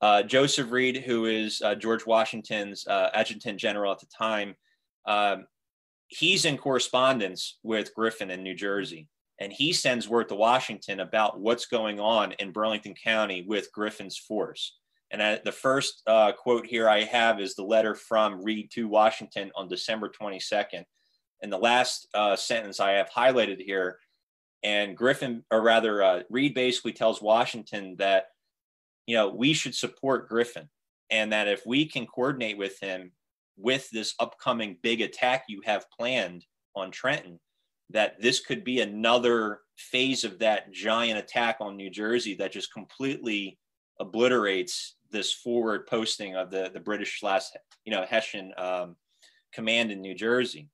[0.01, 4.55] uh, Joseph Reed, who is uh, George Washington's uh, adjutant general at the time,
[5.05, 5.45] um,
[6.07, 9.09] he's in correspondence with Griffin in New Jersey.
[9.39, 14.17] And he sends word to Washington about what's going on in Burlington County with Griffin's
[14.17, 14.77] force.
[15.13, 18.87] And I, the first uh, quote here I have is the letter from Reed to
[18.87, 20.83] Washington on December 22nd.
[21.43, 23.99] And the last uh, sentence I have highlighted here,
[24.63, 28.27] and Griffin, or rather, uh, Reed basically tells Washington that,
[29.05, 30.67] you know, we should support Griffin
[31.11, 33.11] and that if we can coordinate with him
[33.55, 36.45] with this upcoming big attack you have planned
[36.75, 37.39] on Trenton,
[37.91, 42.73] that this could be another phase of that giant attack on New Jersey that just
[42.73, 43.59] completely
[43.99, 47.43] obliterates this forward posting of the the British slash
[47.85, 48.97] you know Hessian um,
[49.53, 50.69] command in New Jersey,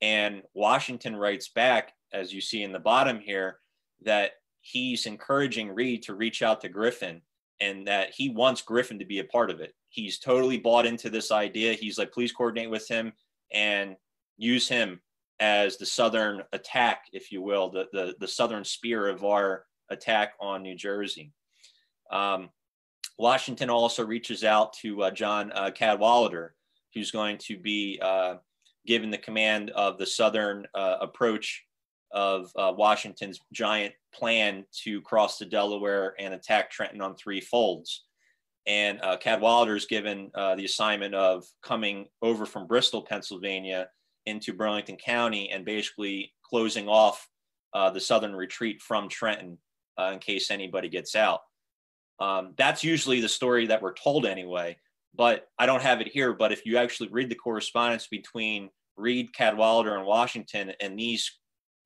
[0.00, 3.58] and Washington writes back as you see in the bottom here
[4.02, 7.20] that he's encouraging Reed to reach out to Griffin
[7.60, 9.74] and that he wants Griffin to be a part of it.
[9.88, 11.74] He's totally bought into this idea.
[11.74, 13.12] He's like, please coordinate with him
[13.52, 13.96] and
[14.36, 15.00] use him
[15.40, 20.34] as the southern attack, if you will, the the, the southern spear of our attack
[20.40, 21.32] on New Jersey.
[22.10, 22.50] Um,
[23.18, 26.50] Washington also reaches out to uh, John uh, Cadwalader,
[26.94, 28.36] who's going to be uh,
[28.86, 31.64] given the command of the southern uh, approach
[32.12, 38.04] of uh, Washington's giant plan to cross the Delaware and attack Trenton on three folds.
[38.66, 43.88] And Cadwalader is given the assignment of coming over from Bristol, Pennsylvania,
[44.24, 47.28] into Burlington County and basically closing off
[47.72, 49.58] the southern retreat from Trenton
[49.98, 51.42] in case anybody gets out.
[52.18, 54.78] Um, that's usually the story that we're told anyway,
[55.14, 56.32] but I don't have it here.
[56.32, 61.30] But if you actually read the correspondence between Reed, Cadwalader, and Washington and these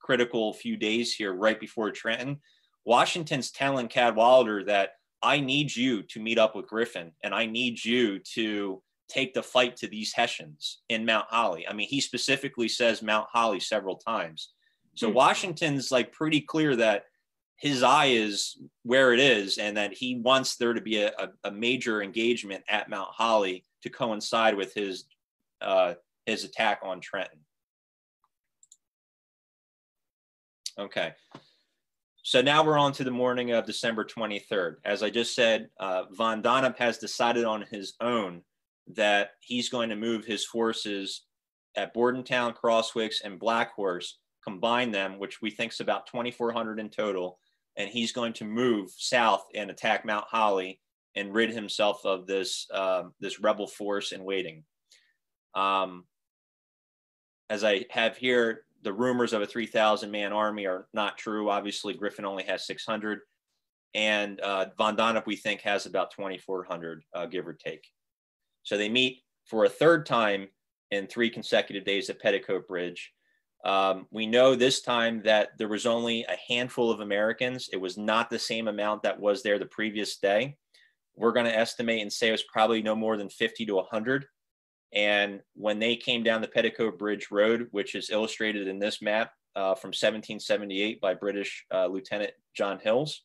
[0.00, 2.38] critical few days here right before Trenton,
[2.84, 4.90] Washington's telling Cadwalader that
[5.22, 9.42] I need you to meet up with Griffin and I need you to take the
[9.42, 11.66] fight to these Hessians in Mount Holly.
[11.68, 14.52] I mean, he specifically says Mount Holly several times.
[14.94, 15.14] So hmm.
[15.14, 17.04] Washington's like pretty clear that
[17.61, 21.12] his eye is where it is and that he wants there to be a,
[21.44, 25.05] a, major engagement at Mount Holly to coincide with his
[25.61, 25.94] uh,
[26.25, 27.38] his attack on Trenton.
[30.79, 31.12] Okay.
[32.23, 34.77] So now we're on to the morning of December 23rd.
[34.85, 38.40] As I just said, uh, von Donop has decided on his own
[38.94, 41.27] that he's going to move his forces
[41.77, 47.38] at Bordentown, Crosswicks, and Blackhorse, combine them, which we think is about 2,400 in total,
[47.76, 50.80] and he's going to move south and attack Mount Holly
[51.16, 54.64] and rid himself of this uh, this rebel force in waiting.
[55.54, 56.04] Um,
[57.48, 61.50] as I have here, the rumors of a 3,000 man army are not true.
[61.50, 63.20] Obviously, Griffin only has 600,
[63.94, 67.85] and uh, Von Donop we think has about 2,400, uh, give or take.
[68.62, 70.48] So they meet for a third time
[70.90, 73.12] in three consecutive days at Petticoat Bridge.
[73.64, 77.68] Um, we know this time that there was only a handful of Americans.
[77.73, 80.57] It was not the same amount that was there the previous day.
[81.14, 84.25] We're going to estimate and say it was probably no more than 50 to 100.
[84.92, 89.33] And when they came down the Petticoat Bridge Road, which is illustrated in this map
[89.55, 93.23] uh, from 1778 by British uh, Lieutenant John Hills,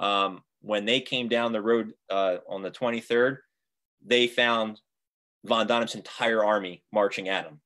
[0.00, 3.38] um, when they came down the road uh, on the 23rd,
[4.04, 4.80] they found
[5.44, 7.60] von Donop's entire army marching at him.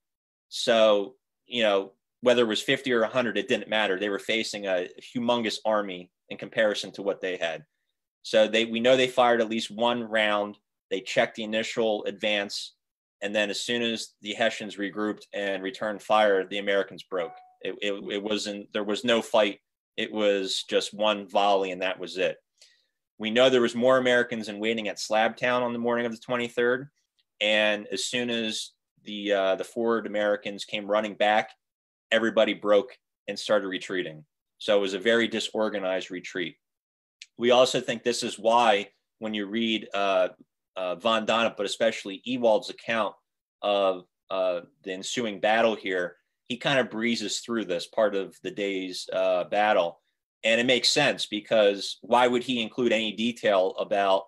[0.48, 1.14] So,
[1.48, 3.98] you know, whether it was 50 or 100, it didn't matter.
[3.98, 7.64] They were facing a humongous army in comparison to what they had.
[8.22, 10.58] So they we know they fired at least one round.
[10.90, 12.74] They checked the initial advance,
[13.22, 17.32] and then as soon as the Hessians regrouped and returned fire, the Americans broke.
[17.62, 19.60] It, it, it wasn't there was no fight.
[19.96, 22.36] It was just one volley, and that was it.
[23.18, 26.18] We know there was more Americans in waiting at Slabtown on the morning of the
[26.18, 26.88] 23rd,
[27.40, 28.72] and as soon as
[29.04, 31.50] the uh, the forward Americans came running back,
[32.10, 34.24] everybody broke and started retreating.
[34.58, 36.56] So it was a very disorganized retreat.
[37.36, 40.28] We also think this is why when you read uh,
[40.76, 43.14] uh, von Donop, but especially Ewald's account
[43.62, 46.16] of uh, the ensuing battle here,
[46.48, 50.00] he kind of breezes through this part of the day's uh, battle.
[50.44, 54.24] And it makes sense because why would he include any detail about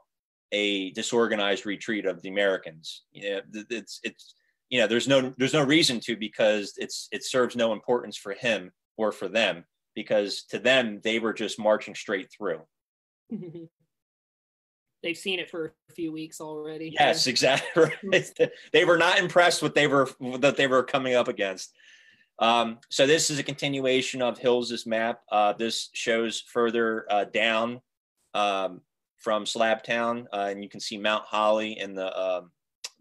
[0.53, 3.05] a disorganized retreat of the Americans.
[3.13, 4.35] You know, it's it's
[4.71, 8.33] you know there's no there's no reason to because it's it serves no importance for
[8.33, 12.61] him or for them because to them they were just marching straight through.
[15.03, 16.95] They've seen it for a few weeks already.
[16.99, 17.91] Yes, exactly.
[18.73, 21.75] they were not impressed with they were that they were coming up against.
[22.39, 25.21] Um, so this is a continuation of Hills's map.
[25.31, 27.81] Uh, this shows further uh, down
[28.35, 28.83] um,
[29.17, 32.43] from Slabtown, uh, and you can see Mount Holly in the uh,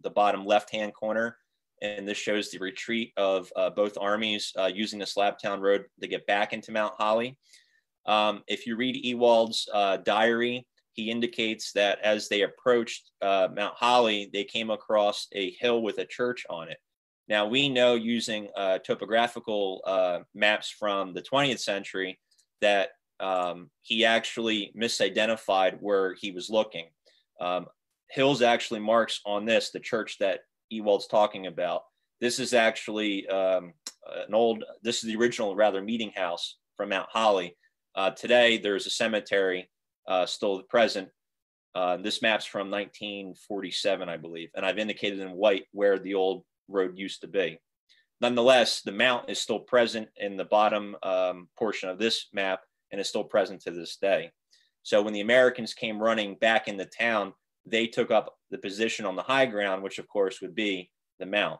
[0.02, 1.38] the bottom left-hand corner.
[1.82, 6.08] And this shows the retreat of uh, both armies uh, using the Slabtown Road to
[6.08, 7.38] get back into Mount Holly.
[8.06, 13.76] Um, if you read Ewald's uh, diary, he indicates that as they approached uh, Mount
[13.76, 16.78] Holly, they came across a hill with a church on it.
[17.28, 18.50] Now, we know using
[18.84, 22.20] topographical maps from the 20th century
[22.62, 22.90] that
[23.20, 26.88] um, he actually misidentified where he was looking.
[27.40, 27.68] Um,
[28.10, 31.84] Hills actually marks on this the church that Ewald's talking about.
[32.22, 33.74] This is actually um,
[34.28, 37.56] an old, this is the original, rather, meeting house from Mount Holly.
[37.96, 39.70] Uh, today, there's a cemetery
[40.08, 41.10] uh, still present.
[41.76, 46.44] Uh, this map's from 1947, I believe, and I've indicated in white where the old
[46.68, 47.60] road used to be.
[48.22, 53.00] Nonetheless, the mount is still present in the bottom um, portion of this map, and
[53.00, 54.32] is still present to this day.
[54.84, 57.34] So when the Americans came running back into town,
[57.70, 61.26] they took up the position on the high ground, which of course would be the
[61.26, 61.60] mount.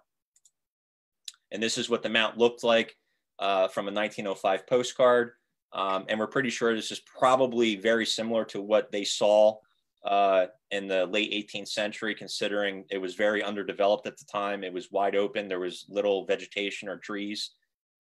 [1.52, 2.96] And this is what the mount looked like
[3.40, 5.32] uh, from a 1905 postcard.
[5.72, 9.58] Um, and we're pretty sure this is probably very similar to what they saw
[10.06, 14.64] uh, in the late 18th century, considering it was very underdeveloped at the time.
[14.64, 15.48] It was wide open.
[15.48, 17.52] There was little vegetation or trees.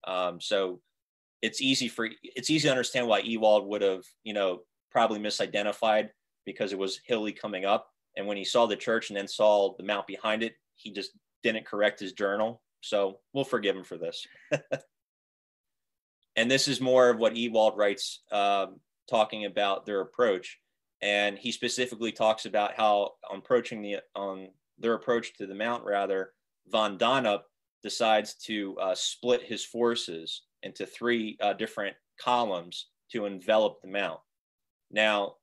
[0.07, 0.79] Um, so
[1.41, 4.59] it's easy for it's easy to understand why Ewald would have you know
[4.91, 6.09] probably misidentified
[6.45, 7.87] because it was hilly coming up,
[8.19, 11.11] and when he saw the church and then saw the mount behind it, he just
[11.41, 12.61] didn't correct his journal.
[12.81, 14.27] So we'll forgive him for this.
[16.35, 20.59] and this is more of what Ewald writes, um, talking about their approach,
[21.01, 25.85] and he specifically talks about how on approaching the on their approach to the mount
[25.85, 26.33] rather
[26.67, 27.43] von Donop
[27.83, 34.19] decides to uh, split his forces into three uh, different columns to envelop the mount.
[34.91, 35.35] Now,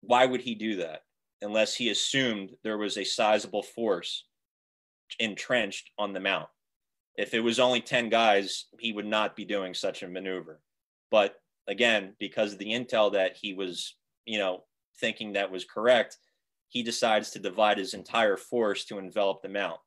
[0.00, 1.02] why would he do that
[1.44, 4.24] unless he assumed there was a sizable force
[5.18, 6.48] entrenched on the mount?
[7.16, 10.60] If it was only 10 guys, he would not be doing such a maneuver.
[11.10, 11.36] But
[11.68, 13.94] again, because of the intel that he was,
[14.26, 14.64] you know,
[15.00, 16.16] thinking that was correct,
[16.68, 19.78] he decides to divide his entire force to envelop the mount.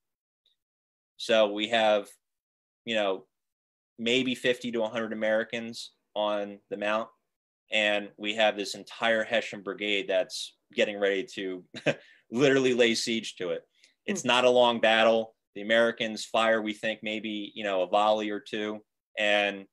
[1.17, 2.07] So we have,
[2.85, 3.25] you know,
[3.99, 7.09] maybe 50 to 100 Americans on the mount.
[7.71, 11.63] And we have this entire Hessian brigade that's getting ready to
[12.31, 13.63] literally lay siege to it.
[14.05, 15.35] It's not a long battle.
[15.55, 18.79] The Americans fire, we think, maybe, you know, a volley or two.
[19.17, 19.65] And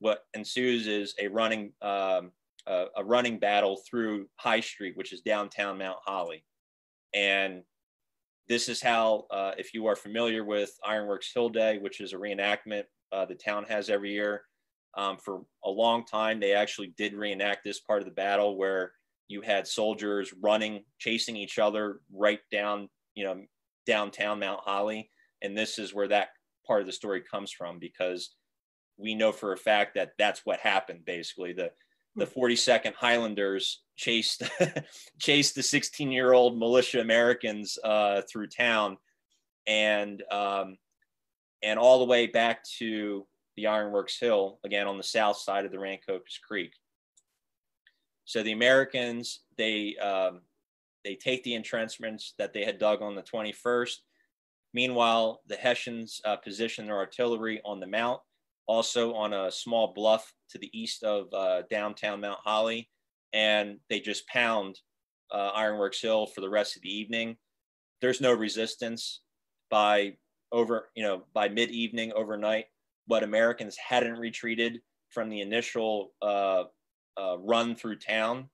[0.00, 2.32] what ensues is a running, um,
[2.66, 6.44] a, a running battle through High Street, which is downtown Mount Holly.
[7.14, 7.62] And
[8.48, 12.16] this is how, uh, if you are familiar with Ironworks Hill Day, which is a
[12.16, 14.42] reenactment uh, the town has every year,
[14.96, 18.92] um, for a long time, they actually did reenact this part of the battle where
[19.28, 23.40] you had soldiers running, chasing each other right down, you know,
[23.86, 25.10] downtown Mount Holly.
[25.42, 26.28] And this is where that
[26.66, 28.34] part of the story comes from because
[28.96, 31.52] we know for a fact that that's what happened basically.
[31.52, 31.70] The
[32.16, 34.42] the 42nd Highlanders chased
[35.20, 38.96] chased the 16 year old militia Americans uh, through town,
[39.66, 40.76] and um,
[41.62, 43.26] and all the way back to
[43.60, 46.72] the Ironworks Hill again on the south side of the Rancocas Creek.
[48.24, 50.40] So the Americans they um,
[51.04, 53.96] they take the entrenchments that they had dug on the 21st.
[54.72, 58.20] Meanwhile, the Hessians uh, position their artillery on the mount,
[58.66, 62.88] also on a small bluff to the east of uh, downtown Mount Holly,
[63.32, 64.78] and they just pound
[65.32, 67.36] uh, Ironworks Hill for the rest of the evening.
[68.00, 69.20] There's no resistance
[69.70, 70.16] by
[70.52, 72.66] over, you know, by mid evening overnight.
[73.10, 76.64] But Americans hadn't retreated from the initial uh,
[77.20, 78.48] uh, run through town.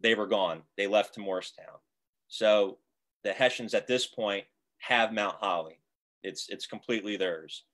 [0.00, 0.62] They were gone.
[0.76, 1.80] They left to Moorestown.
[2.28, 2.78] So
[3.24, 4.44] the Hessians at this point
[4.80, 5.80] have Mount Holly.
[6.22, 7.64] It's it's completely theirs.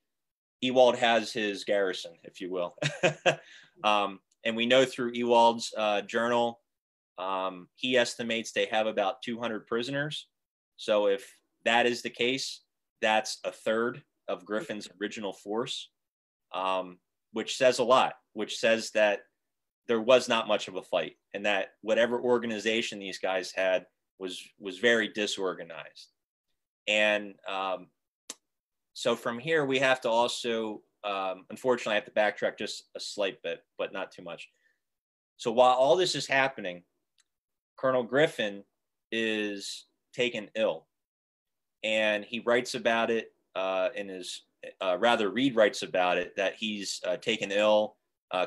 [0.61, 2.77] Ewald has his garrison, if you will.
[3.85, 6.61] um, and we know through Ewald's uh, journal,
[7.19, 10.29] um, he estimates they have about 200 prisoners.
[10.77, 12.61] So if that is the case,
[13.03, 15.91] that's a third of Griffin's original force,
[16.55, 16.99] um,
[17.33, 19.21] which says a lot, which says that
[19.87, 23.87] there was not much of a fight and that whatever organization these guys had
[24.19, 26.09] was was very disorganized.
[26.87, 27.89] And um,
[28.95, 33.01] so from here, we have to also, um, unfortunately, I have to backtrack just a
[33.01, 34.49] slight bit, but not too much.
[35.37, 36.85] So while all this is happening,
[37.77, 38.63] Colonel Griffin
[39.11, 40.87] is taken ill.
[41.83, 44.43] And he writes about it uh, in his,
[44.81, 47.97] uh, rather, Reed writes about it that he's uh, taken ill.
[48.31, 48.47] Uh,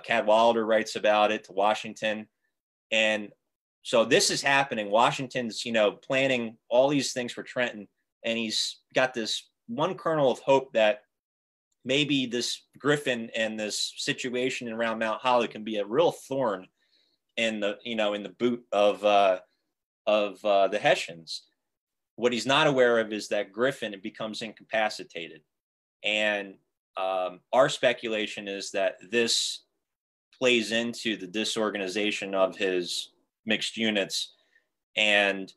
[0.56, 2.28] writes about it to Washington.
[2.92, 3.30] And
[3.84, 4.92] so this is happening.
[4.92, 7.88] Washington's, you know, planning all these things for Trenton,
[8.24, 11.04] and he's got this one kernel of hope that
[11.86, 16.68] maybe this Griffin and this situation around Mount Holly can be a real thorn
[17.38, 19.40] in the you know in the boot of uh,
[20.06, 21.44] of uh, the Hessians.
[22.18, 25.42] What he's not aware of is that Griffin becomes incapacitated,
[26.04, 26.56] and
[26.98, 29.64] um, our speculation is that this
[30.38, 33.12] plays into the disorganization of his
[33.46, 34.34] mixed units,
[34.96, 35.54] and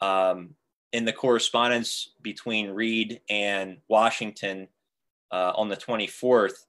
[0.00, 0.54] um,
[0.92, 4.68] in the correspondence between Reed and Washington
[5.32, 6.66] uh, on the 24th,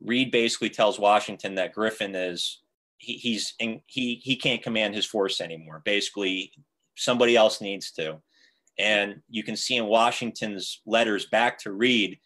[0.00, 2.62] Reed basically tells Washington that Griffin is
[2.98, 5.82] he, he's in, he he can't command his force anymore.
[5.84, 6.52] Basically,
[6.96, 8.18] somebody else needs to.
[8.78, 12.18] And you can see in Washington's letters back to Reed,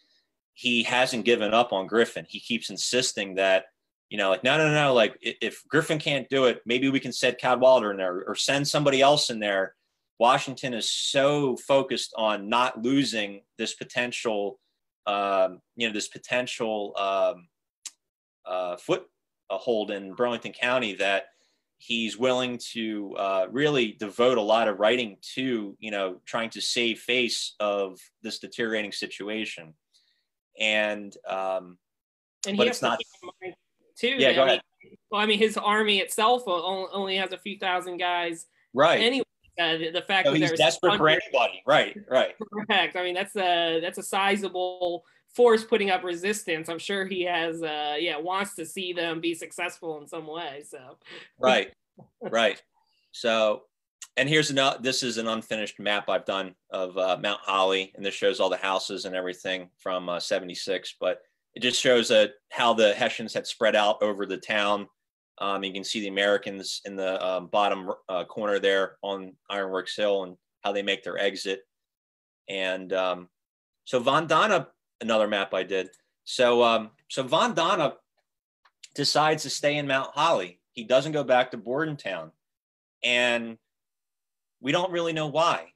[0.53, 2.25] he hasn't given up on Griffin.
[2.27, 3.65] He keeps insisting that,
[4.09, 7.13] you know, like, no, no, no, like if Griffin can't do it, maybe we can
[7.13, 9.75] send Cadwalader in there or send somebody else in there
[10.21, 14.59] Washington is so focused on not losing this potential,
[15.07, 17.47] um, you know, this potential um,
[18.45, 21.23] uh, foothold in Burlington County that
[21.81, 26.61] he's willing to uh, really devote a lot of writing to, you know, trying to
[26.61, 29.73] save face of this deteriorating situation.
[30.59, 31.79] And um,
[32.47, 32.99] and but it's not
[33.97, 34.15] too.
[34.17, 34.61] Yeah, go I ahead.
[34.83, 38.45] Mean, well, I mean, his army itself only has a few thousand guys.
[38.73, 39.01] Right.
[39.01, 39.25] Anyway,
[39.59, 41.97] uh, the, fact that he's desperate for anybody, right?
[42.09, 42.35] Right.
[42.67, 42.95] Correct.
[42.95, 45.03] I mean, that's a that's a sizable
[45.35, 46.69] force putting up resistance.
[46.69, 50.63] I'm sure he has, uh, yeah, wants to see them be successful in some way.
[50.67, 50.97] So.
[51.39, 51.71] Right.
[52.21, 52.61] right.
[53.11, 53.63] So,
[54.17, 54.79] and here's another.
[54.81, 58.49] This is an unfinished map I've done of uh, Mount Holly, and this shows all
[58.49, 60.95] the houses and everything from uh, '76.
[60.99, 61.21] But
[61.55, 64.87] it just shows uh, how the Hessians had spread out over the town
[65.41, 69.95] um, you can see the Americans in the um, bottom uh, corner there on Ironworks
[69.95, 71.61] Hill and how they make their exit.
[72.47, 73.27] And um,
[73.85, 74.67] so Von Donop,
[75.01, 75.89] another map I did.
[76.23, 77.95] So um, so Von Donop
[78.95, 80.59] decides to stay in Mount Holly.
[80.71, 82.31] He doesn't go back to Bordentown,
[83.03, 83.57] and
[84.61, 85.73] we don't really know why.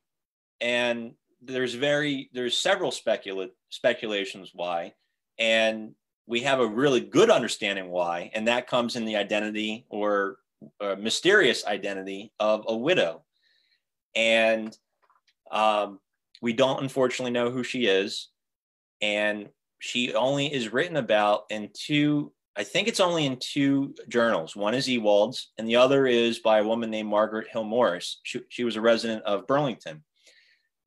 [0.61, 4.93] And there's very there's several specula- speculations why,
[5.38, 5.95] and
[6.28, 10.38] we have a really good understanding why, and that comes in the identity or
[10.82, 13.23] uh, mysterious identity of a widow.
[14.15, 14.76] And
[15.51, 15.99] um,
[16.41, 18.30] we don't unfortunately know who she is.
[19.02, 24.56] And she only is written about in two, I think it's only in two journals.
[24.56, 28.20] One is Ewald's, and the other is by a woman named Margaret Hill Morris.
[28.24, 30.04] She, she was a resident of Burlington.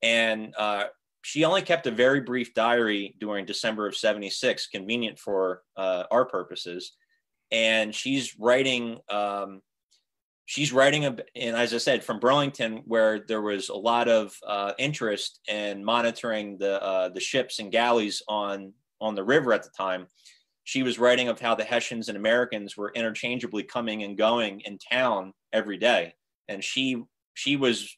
[0.01, 0.85] And uh,
[1.21, 6.25] she only kept a very brief diary during December of 76, convenient for uh, our
[6.25, 6.93] purposes.
[7.51, 9.61] And she's writing, um,
[10.49, 14.35] she's writing, a, and as I said, from Burlington, where there was a lot of
[14.47, 19.61] uh, interest in monitoring the, uh, the ships and galleys on, on the river at
[19.61, 20.07] the time.
[20.63, 24.79] She was writing of how the Hessians and Americans were interchangeably coming and going in
[24.79, 26.15] town every day.
[26.47, 27.03] And she,
[27.35, 27.95] she was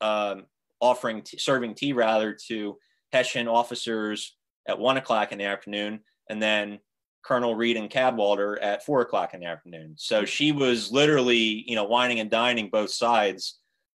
[0.00, 0.44] um,
[0.80, 2.78] offering t- serving tea rather to
[3.12, 4.36] Hessian officers
[4.68, 5.98] at one o'clock in the afternoon,
[6.30, 6.78] and then
[7.24, 9.94] Colonel Reed and Cadwalader at four o'clock in the afternoon.
[9.96, 13.58] So she was literally, you know, whining and dining both sides.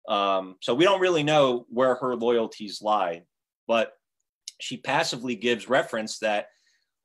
[0.09, 3.23] Um, so we don't really know where her loyalties lie,
[3.66, 3.93] but
[4.61, 6.49] she passively gives reference that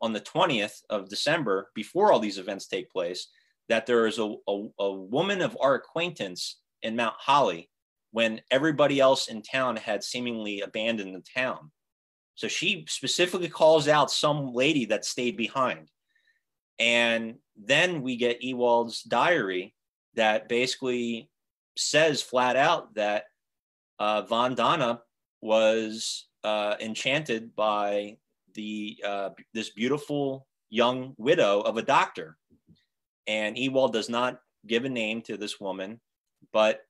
[0.02, 3.28] on the 20th of December, before all these events take place,
[3.70, 7.70] that there is a, a, a woman of our acquaintance in Mount Holly
[8.12, 11.72] when everybody else in town had seemingly abandoned the town.
[12.36, 15.90] So she specifically calls out some lady that stayed behind.
[16.80, 19.76] And then we get Ewald's diary
[20.16, 21.30] that basically
[21.78, 23.26] says flat out that
[24.00, 25.02] uh, Von Donop
[25.42, 28.18] was uh, enchanted by
[28.54, 32.38] the uh, this beautiful young widow of a doctor.
[33.28, 36.00] And Ewald does not give a name to this woman,
[36.52, 36.82] but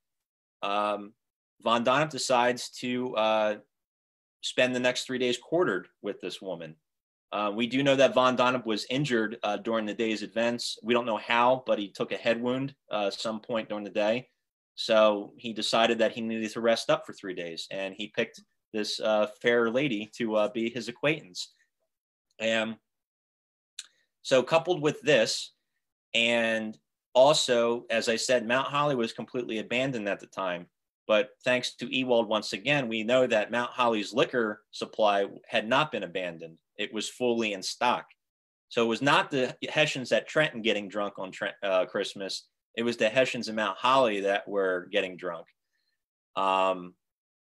[0.62, 1.14] um,
[1.62, 3.56] Von Donop decides to uh,
[4.42, 6.76] spend the next three days quartered with this woman.
[7.34, 10.78] Uh, we do know that Von Donop was injured uh, during the day's events.
[10.84, 13.90] We don't know how, but he took a head wound uh, some point during the
[13.90, 14.30] day.
[14.76, 18.40] So he decided that he needed to rest up for three days, and he picked
[18.72, 21.54] this uh, fair lady to uh, be his acquaintance.
[22.38, 22.76] And
[24.22, 25.54] so, coupled with this,
[26.14, 26.78] and
[27.14, 30.68] also, as I said, Mount Holly was completely abandoned at the time.
[31.08, 35.92] But thanks to Ewald once again, we know that Mount Holly's liquor supply had not
[35.92, 36.58] been abandoned.
[36.78, 38.06] It was fully in stock.
[38.70, 42.48] So it was not the Hessians at Trenton getting drunk on Trent, uh, Christmas.
[42.76, 45.46] It was the Hessians in Mount Holly that were getting drunk.
[46.36, 46.96] Um,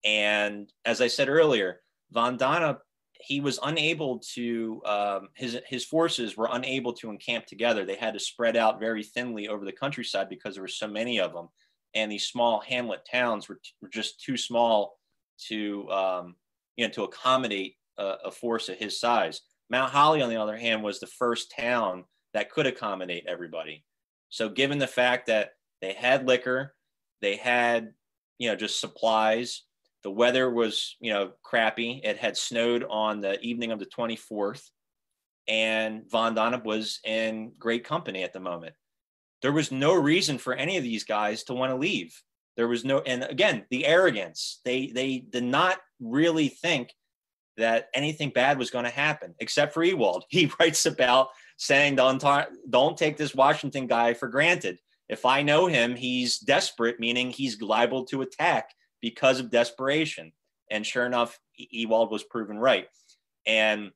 [0.04, 1.80] and as I said earlier,
[2.10, 2.80] Von Donop,
[3.14, 7.86] he was unable to, um, his, his forces were unable to encamp together.
[7.86, 11.20] They had to spread out very thinly over the countryside because there were so many
[11.20, 11.48] of them
[11.94, 14.98] and these small hamlet towns were, were just too small
[15.48, 16.36] to um,
[16.76, 19.40] you know to accommodate a, a, force of his size.
[19.70, 23.84] Mount Holly, on the other hand, was the first town that could accommodate everybody.
[24.28, 26.74] So, given the fact that they had liquor,
[27.20, 27.92] they had
[28.38, 29.62] you know just supplies.
[30.02, 32.00] The weather was you know crappy.
[32.04, 34.62] It had snowed on the evening of the 24th,
[35.48, 38.74] and Von Donop was in great company at the moment
[39.44, 42.18] there was no reason for any of these guys to want to leave.
[42.56, 44.62] There was no, and again, the arrogance.
[44.64, 46.94] They they did not really think
[47.58, 50.24] that anything bad was going to happen, except for Ewald.
[50.30, 51.28] He writes about
[51.58, 52.24] saying, "Don't
[52.70, 54.78] don't take this Washington guy for granted.
[55.10, 58.70] If I know him, he's desperate, meaning he's liable to attack
[59.02, 60.32] because of desperation."
[60.70, 62.88] And sure enough, Ewald was proven right.
[63.44, 63.90] And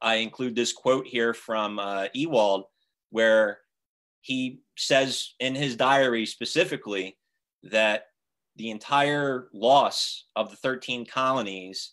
[0.00, 2.66] I include this quote here from uh, Ewald,
[3.10, 3.58] where
[4.26, 7.16] he says in his diary specifically
[7.62, 8.06] that
[8.56, 11.92] the entire loss of the 13 colonies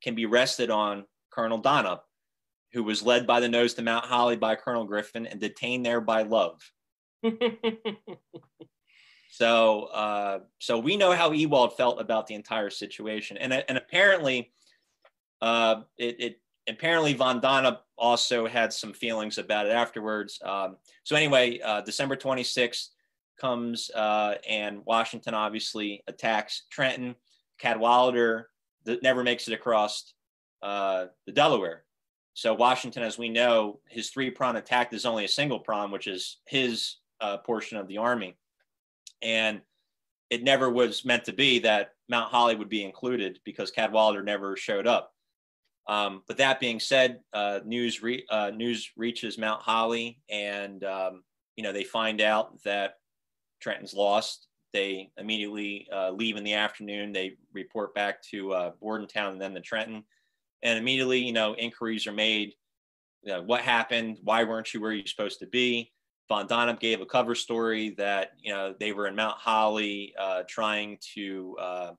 [0.00, 2.02] can be rested on Colonel Donop,
[2.72, 6.00] who was led by the nose to Mount Holly by Colonel Griffin and detained there
[6.00, 6.60] by love.
[9.32, 14.52] so, uh, so we know how Ewald felt about the entire situation, and and apparently,
[15.40, 20.40] uh, it, it apparently Von Donop also had some feelings about it afterwards.
[20.44, 22.88] Um, so anyway, uh, December 26th
[23.40, 27.14] comes uh, and Washington obviously attacks Trenton.
[27.60, 28.44] Cadwalader
[29.02, 30.14] never makes it across
[30.62, 31.84] uh, the Delaware.
[32.34, 36.38] So Washington, as we know, his three-prong attack is only a single prong, which is
[36.46, 38.36] his uh, portion of the army,
[39.20, 39.60] and
[40.30, 44.56] it never was meant to be that Mount Holly would be included because Cadwalader never
[44.56, 45.11] showed up.
[45.88, 51.24] Um, but that being said, uh, news re- uh, news reaches Mount Holly, and um,
[51.56, 52.94] you know they find out that
[53.60, 54.46] Trenton's lost.
[54.72, 57.12] They immediately uh, leave in the afternoon.
[57.12, 60.04] They report back to uh, Bordentown and then to Trenton,
[60.62, 62.54] and immediately you know inquiries are made
[63.22, 64.18] you know, what happened?
[64.22, 65.92] Why weren't you where you're supposed to be?
[66.28, 70.42] Von Donop gave a cover story that you know they were in Mount Holly uh,
[70.48, 71.90] trying to uh,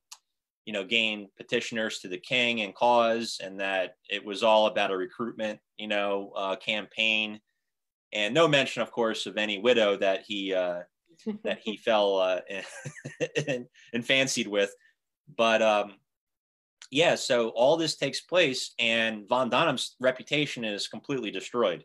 [0.66, 4.92] you know gain petitioners to the king and cause, and that it was all about
[4.92, 7.40] a recruitment you know uh, campaign,
[8.12, 10.82] and no mention, of course, of any widow that he uh,
[11.44, 12.40] that he fell uh,
[13.48, 14.74] and, and fancied with,
[15.36, 15.94] but um,
[16.94, 21.84] yeah, so all this takes place, and Von Donop's reputation is completely destroyed.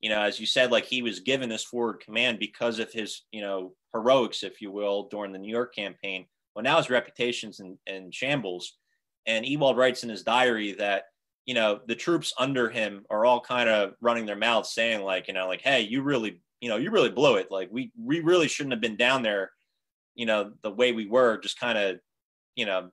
[0.00, 3.22] You know, as you said, like he was given this forward command because of his,
[3.30, 6.26] you know, heroics, if you will, during the New York campaign.
[6.58, 8.78] Well, now his reputation's in, in shambles.
[9.26, 11.04] And Ewald writes in his diary that,
[11.46, 15.28] you know, the troops under him are all kind of running their mouths saying, like,
[15.28, 17.52] you know, like, hey, you really, you know, you really blew it.
[17.52, 19.52] Like, we we really shouldn't have been down there,
[20.16, 22.00] you know, the way we were, just kind of,
[22.56, 22.90] you know,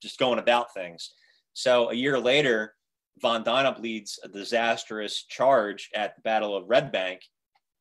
[0.00, 1.12] just going about things.
[1.54, 2.76] So a year later,
[3.20, 7.22] Von Donop leads a disastrous charge at the Battle of Red Bank,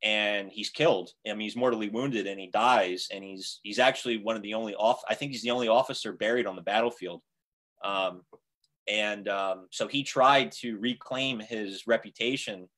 [0.04, 1.12] and he's killed.
[1.28, 3.08] I mean, he's mortally wounded, and he dies.
[3.12, 5.02] And he's he's actually one of the only off.
[5.10, 7.22] I think he's the only officer buried on the battlefield.
[7.84, 8.22] Um,
[8.88, 12.70] and um, so he tried to reclaim his reputation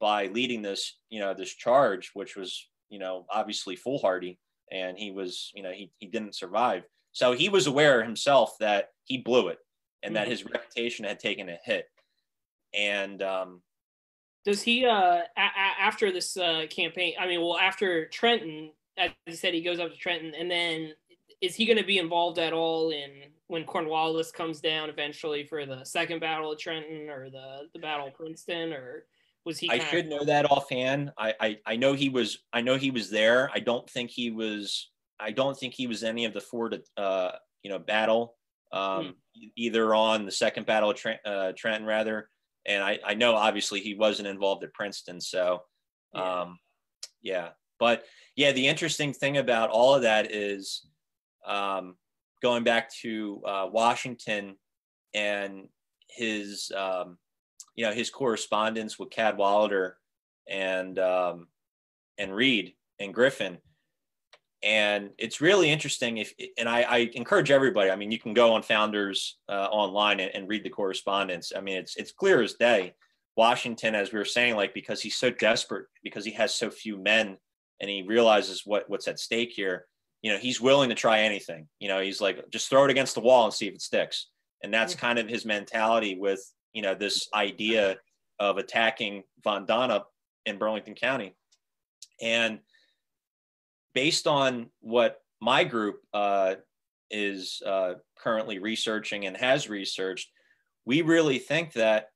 [0.00, 4.38] by leading this, you know, this charge, which was, you know, obviously foolhardy,
[4.70, 6.84] and he was, you know, he he didn't survive.
[7.12, 9.58] So he was aware himself that he blew it
[10.02, 10.30] and that mm-hmm.
[10.32, 11.86] his reputation had taken a hit.
[12.74, 13.62] And um,
[14.46, 19.10] does he, uh, a- a- after this uh, campaign, I mean, well, after Trenton, as
[19.26, 20.92] he said, he goes up to Trenton, and then
[21.40, 23.10] is he going to be involved at all in
[23.48, 28.06] when Cornwallis comes down eventually for the second battle of Trenton or the the battle
[28.06, 29.04] of Princeton or
[29.44, 29.68] was he?
[29.68, 31.10] I should of- know that offhand.
[31.18, 32.38] I, I I know he was.
[32.52, 33.50] I know he was there.
[33.52, 34.90] I don't think he was.
[35.18, 37.32] I don't think he was any of the Ford, uh,
[37.62, 38.36] you know, battle
[38.72, 39.48] um, hmm.
[39.56, 42.28] either on the second battle of Trent, uh, Trenton, rather.
[42.66, 45.20] And I, I know obviously he wasn't involved at Princeton.
[45.20, 45.62] So,
[46.14, 46.58] um,
[47.22, 47.50] yeah.
[47.78, 48.04] But
[48.34, 50.86] yeah, the interesting thing about all of that is
[51.46, 51.96] um,
[52.42, 54.56] going back to uh, Washington
[55.14, 55.68] and
[56.08, 57.18] his, um,
[57.74, 59.92] you know, his correspondence with Cadwalader
[60.48, 61.48] and um,
[62.18, 63.58] and Reed and Griffin
[64.66, 68.52] and it's really interesting if and I, I, encourage everybody i mean you can go
[68.52, 71.52] on founders uh, online and, and, read the correspondence.
[71.56, 72.94] I mean it's it's clear as day.
[73.36, 76.98] Washington as we were saying like because he's so desperate because he has so few
[76.98, 77.36] men
[77.80, 79.86] and he realizes what what's at stake here
[80.22, 81.68] you know he's willing to try anything.
[81.78, 84.28] You know he's like just throw it against the wall and see if it sticks.
[84.64, 85.06] And that's mm-hmm.
[85.06, 86.42] kind of his mentality with
[86.72, 87.96] you know this idea
[88.40, 90.04] of attacking von donop
[90.44, 91.36] in burlington county.
[92.20, 92.58] And
[93.96, 96.56] based on what my group uh,
[97.10, 100.28] is uh, currently researching and has researched,
[100.84, 102.10] we really think that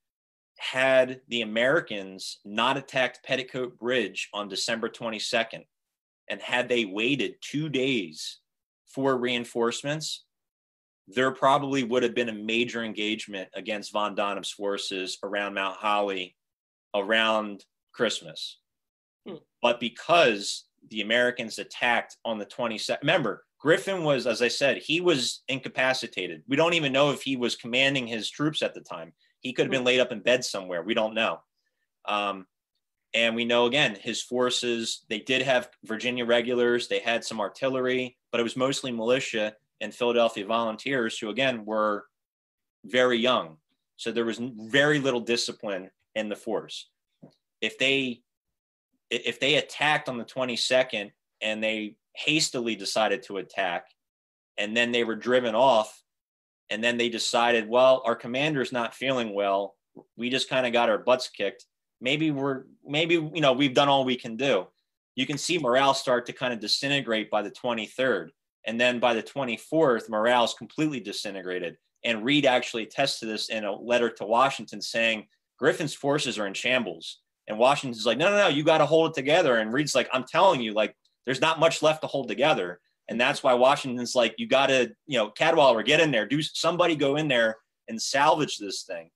[0.59, 5.65] had the Americans not attacked Petticoat Bridge on December 22nd,
[6.29, 8.41] and had they waited two days
[8.87, 10.25] for reinforcements,
[11.09, 16.37] there probably would have been a major engagement against von Donop's forces around Mount Holly
[16.95, 17.65] around
[17.95, 18.59] Christmas.
[19.27, 19.37] Hmm.
[19.63, 23.01] But because the Americans attacked on the 22nd.
[23.03, 26.43] Remember, Griffin was, as I said, he was incapacitated.
[26.49, 29.13] We don't even know if he was commanding his troops at the time.
[29.41, 30.83] He could have been laid up in bed somewhere.
[30.83, 31.41] We don't know.
[32.07, 32.47] Um,
[33.13, 38.17] and we know again, his forces, they did have Virginia regulars, they had some artillery,
[38.31, 42.07] but it was mostly militia and Philadelphia volunteers who, again, were
[42.85, 43.57] very young.
[43.97, 46.89] So there was very little discipline in the force.
[47.61, 48.23] If they
[49.11, 53.87] if they attacked on the 22nd and they hastily decided to attack
[54.59, 56.03] and then they were driven off
[56.71, 59.77] and then they decided well our commander's not feeling well
[60.17, 61.67] we just kind of got our butts kicked
[62.01, 64.67] maybe we're maybe you know we've done all we can do.
[65.17, 68.29] You can see morale start to kind of disintegrate by the 23rd
[68.67, 71.77] and then by the 24th morale is completely disintegrated.
[72.05, 75.27] And reed actually attests to this in a letter to washington saying
[75.59, 79.11] griffin's forces are in shambles and Washington's like, no, no, no, you got to hold
[79.11, 79.57] it together.
[79.57, 80.95] And Reed's like, I'm telling you, like,
[81.27, 82.79] there's not much left to hold together.
[83.09, 86.41] And that's why Washington's like, you got to, you know, Cadwalader, get in there, do
[86.43, 87.57] somebody go in there
[87.89, 89.11] and salvage this thing.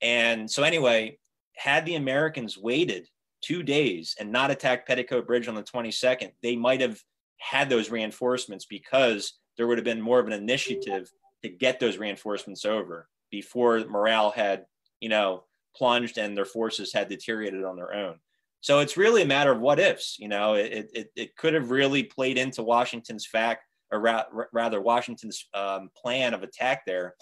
[0.00, 1.18] And so, anyway,
[1.56, 3.08] had the Americans waited
[3.42, 7.02] two days and not attacked Petticoat Bridge on the 22nd, they might have
[7.38, 11.10] had those reinforcements because there would have been more of an initiative
[11.42, 14.64] to get those reinforcements over before morale had,
[15.00, 15.42] you know,
[15.78, 18.16] plunged and their forces had deteriorated on their own.
[18.60, 20.18] So it's really a matter of what ifs.
[20.18, 24.80] You know, it, it, it could have really played into Washington's fact, or ra- rather
[24.80, 27.14] Washington's um, plan of attack there.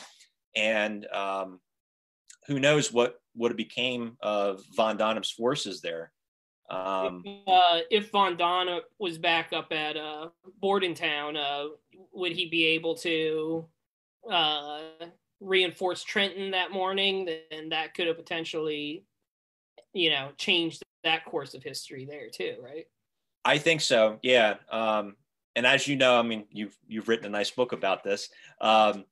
[0.54, 1.60] And um,
[2.46, 6.10] who knows what what it became of Von Donop's forces there.
[6.70, 10.28] Um, uh, if Von Donop was back up at uh,
[10.60, 11.66] Bordentown, uh,
[12.12, 13.66] would he be able to
[14.30, 14.80] uh,
[15.40, 17.28] reinforce Trenton that morning?
[17.50, 19.04] Then that could have potentially,
[19.92, 22.86] you know, changed that course of history there too, right?
[23.44, 24.18] I think so.
[24.22, 24.56] Yeah.
[24.70, 25.16] Um,
[25.54, 28.28] and as you know, I mean, you've you've written a nice book about this.
[28.60, 29.04] Um,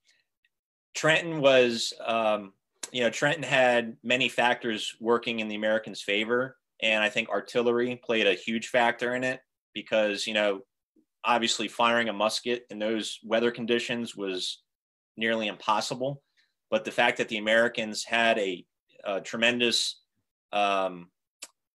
[0.93, 2.53] Trenton was, um,
[2.91, 7.95] you know, Trenton had many factors working in the Americans' favor and I think artillery
[8.03, 9.41] played a huge factor in it
[9.73, 10.61] because, you know,
[11.23, 14.61] obviously firing a musket in those weather conditions was
[15.17, 16.21] nearly impossible.
[16.71, 18.65] But the fact that the Americans had a,
[19.03, 20.01] a tremendous,
[20.51, 21.09] um,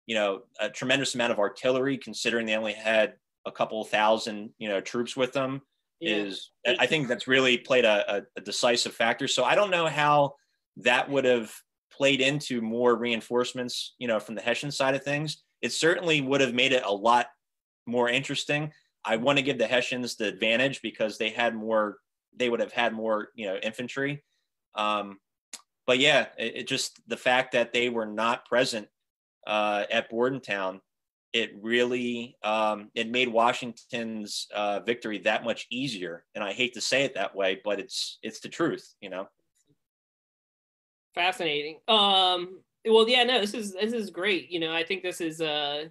[0.07, 3.15] you know, a tremendous amount of artillery, considering they only had
[3.47, 5.63] a couple thousand, you know, troops with them,
[6.01, 6.17] yeah.
[6.17, 9.29] is I think that's really played a, a, a decisive factor.
[9.29, 10.35] So I don't know how
[10.79, 11.53] that would have
[11.93, 16.41] played into more reinforcements, you know, from the Hessian side of things, it certainly would
[16.41, 17.27] have made it a lot
[17.87, 18.73] more interesting.
[19.05, 21.99] I want to give the Hessians the advantage because they had more,
[22.37, 24.23] they would have had more, you know, infantry.
[24.75, 25.19] Um,
[25.87, 28.89] but yeah, it, it, just the fact that they were not present
[29.47, 30.81] uh, at Bordentown,
[31.33, 36.25] it really um, it made Washington's uh, victory that much easier.
[36.35, 39.29] And I hate to say it that way, but it's it's the truth, you know.
[41.15, 41.79] Fascinating.
[41.89, 44.51] Um, well, yeah, no, this is this is great.
[44.51, 45.85] You know, I think this is uh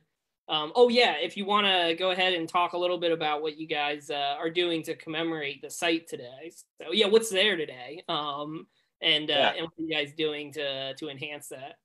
[0.49, 3.41] um, oh yeah, if you want to go ahead and talk a little bit about
[3.41, 6.51] what you guys uh, are doing to commemorate the site today.
[6.81, 8.03] So yeah, what's there today?
[8.09, 8.67] Um,
[9.01, 9.53] and uh, yeah.
[9.57, 11.75] and what are you guys doing to to enhance that?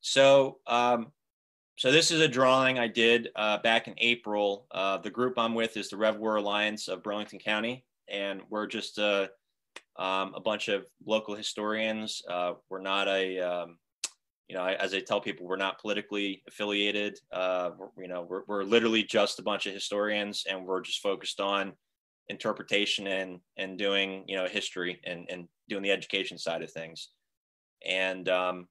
[0.00, 1.12] So um,
[1.76, 4.66] so this is a drawing I did uh, back in April.
[4.70, 8.66] Uh, the group I'm with is the Rev War Alliance of Burlington County, and we're
[8.66, 9.28] just uh,
[9.96, 12.22] um, a bunch of local historians.
[12.28, 13.78] Uh, we're not a, um,
[14.50, 17.16] you know, as I tell people, we're not politically affiliated.
[17.30, 21.38] Uh, you know, we're, we're literally just a bunch of historians, and we're just focused
[21.38, 21.72] on
[22.28, 27.10] interpretation and and doing you know history and and doing the education side of things.
[27.86, 28.66] And um,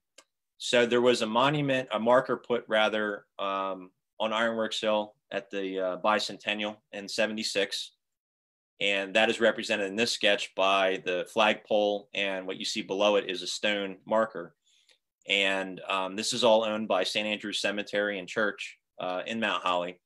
[0.58, 5.80] so there was a monument, a marker put rather um, on Ironworks Hill at the
[5.80, 7.92] uh, bicentennial in '76
[8.82, 13.16] and that is represented in this sketch by the flagpole, and what you see below
[13.16, 14.54] it is a stone marker.
[15.28, 17.26] And um, this is all owned by St.
[17.26, 20.00] Andrew's Cemetery and Church uh, in Mount Holly.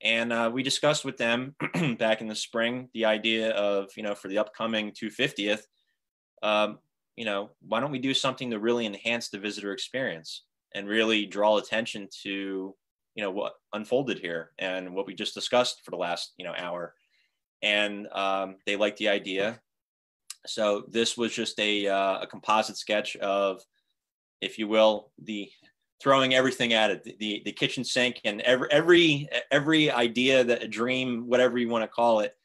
[0.00, 1.54] And uh, we discussed with them
[1.98, 5.62] back in the spring the idea of, you know, for the upcoming 250th,
[6.42, 6.78] um,
[7.16, 10.42] you know, why don't we do something to really enhance the visitor experience
[10.74, 12.74] and really draw attention to,
[13.14, 16.54] you know, what unfolded here and what we just discussed for the last, you know,
[16.56, 16.94] hour
[17.64, 19.58] and um, they liked the idea.
[20.46, 23.62] So this was just a, uh, a composite sketch of,
[24.44, 25.50] if you will, the
[26.02, 30.68] throwing everything at it, the, the kitchen sink and every, every, every idea that a
[30.68, 32.36] dream, whatever you want to call it,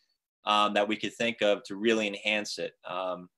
[0.46, 2.74] um, that we could think of to really enhance it.
[2.88, 3.30] Um,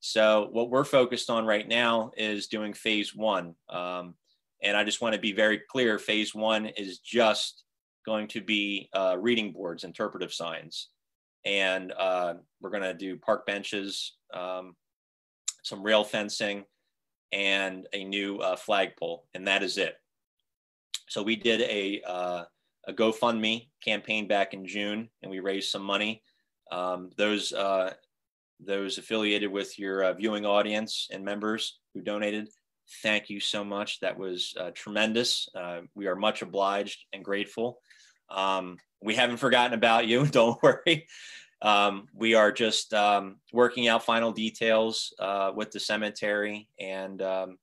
[0.00, 3.54] so what we're focused on right now is doing phase one.
[3.70, 4.14] Um,
[4.62, 7.64] and I just want to be very clear, phase one is just
[8.04, 10.88] going to be uh, reading boards, interpretive signs
[11.44, 14.76] and uh, we're going to do park benches, um,
[15.62, 16.64] some rail fencing,
[17.32, 19.94] and a new uh, flagpole, and that is it.
[21.08, 22.44] So we did a, uh,
[22.86, 26.22] a GoFundMe campaign back in June, and we raised some money.
[26.70, 27.92] Um, those uh,
[28.64, 32.48] those affiliated with your uh, viewing audience and members who donated,
[33.02, 33.98] thank you so much.
[34.00, 35.48] That was uh, tremendous.
[35.94, 37.80] we are much obliged and grateful.
[38.30, 40.26] Um, we haven't forgotten about you.
[40.30, 41.06] Don't worry.
[41.62, 47.58] Um, we are just um, working out final details uh, with the cemetery, and um,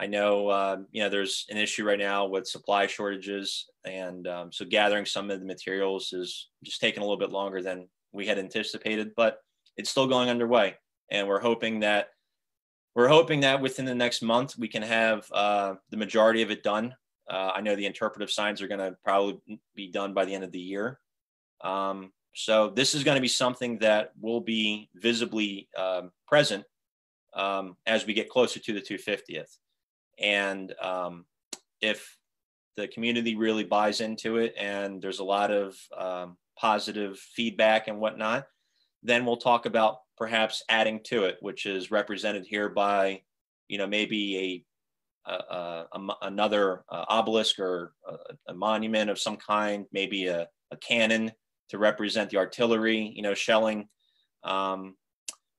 [0.00, 4.50] I know uh, you know there's an issue right now with supply shortages, and um,
[4.50, 8.26] so gathering some of the materials is just taking a little bit longer than we
[8.26, 9.38] had anticipated, but
[9.76, 10.76] it's still going underway,
[11.10, 12.08] and we're hoping that
[12.94, 16.62] we're hoping that within the next month we can have uh, the majority of it
[16.62, 16.94] done.
[17.28, 19.40] Uh, I know the interpretive signs are going to probably
[19.76, 20.98] be done by the end of the year.
[21.60, 26.64] Um, so this is going to be something that will be visibly um, present
[27.34, 29.56] um, as we get closer to the 250th.
[30.18, 31.24] And um,
[31.80, 32.16] if
[32.76, 37.98] the community really buys into it and there's a lot of um, positive feedback and
[37.98, 38.46] whatnot,
[39.02, 43.22] then we'll talk about perhaps adding to it, which is represented here by,
[43.68, 44.64] you know, maybe a
[45.26, 50.76] a, a, another uh, obelisk or a, a, monument of some kind, maybe a, a,
[50.78, 51.30] cannon
[51.70, 53.88] to represent the artillery, you know, shelling.
[54.42, 54.96] Um,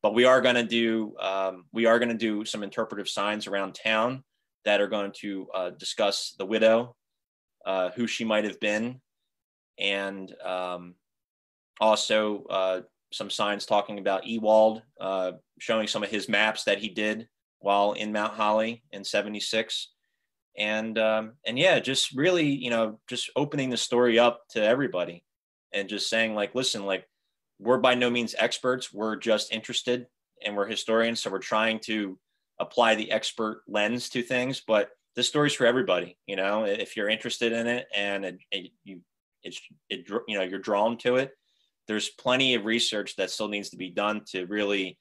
[0.02, 3.48] but we are going to do um, we are going to do some interpretive signs
[3.48, 4.24] around town
[4.66, 6.96] that are going to uh, discuss the widow,
[7.66, 9.00] uh, who she might have been,
[9.80, 10.96] and um,
[11.80, 12.82] also uh,
[13.12, 17.28] some signs talking about Ewald, uh, showing some of his maps that he did
[17.60, 19.92] while in Mount Holly in '76,
[20.58, 25.24] and um, and yeah, just really you know just opening the story up to everybody,
[25.74, 27.08] and just saying like, listen, like
[27.60, 28.94] we're by no means experts.
[28.94, 30.08] We're just interested
[30.44, 31.22] and we're historians.
[31.22, 32.18] So we're trying to
[32.60, 36.18] apply the expert lens to things, but this story's for everybody.
[36.26, 39.02] You know, if you're interested in it and it, it, you,
[39.44, 39.60] it's,
[39.90, 41.32] it, you know, you're drawn to it,
[41.88, 44.98] there's plenty of research that still needs to be done to really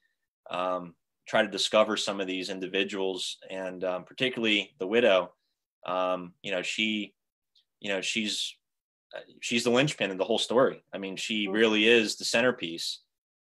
[0.49, 0.93] um,
[1.27, 5.31] try to discover some of these individuals and um, particularly the widow.
[5.85, 7.13] Um, you know, she,
[7.79, 8.55] you know, she's
[9.39, 10.83] she's the linchpin of the whole story.
[10.93, 13.01] I mean, she really is the centerpiece,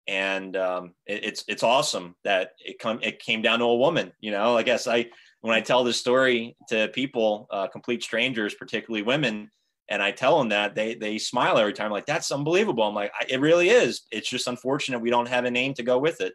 [0.07, 4.11] and um, it, it's it's awesome that it come it came down to a woman.
[4.19, 5.09] You know, I guess I
[5.41, 9.49] when I tell this story to people, uh, complete strangers, particularly women,
[9.89, 12.83] and I tell them that they they smile every time, like that's unbelievable.
[12.83, 14.01] I'm like, it really is.
[14.11, 16.33] It's just unfortunate we don't have a name to go with it,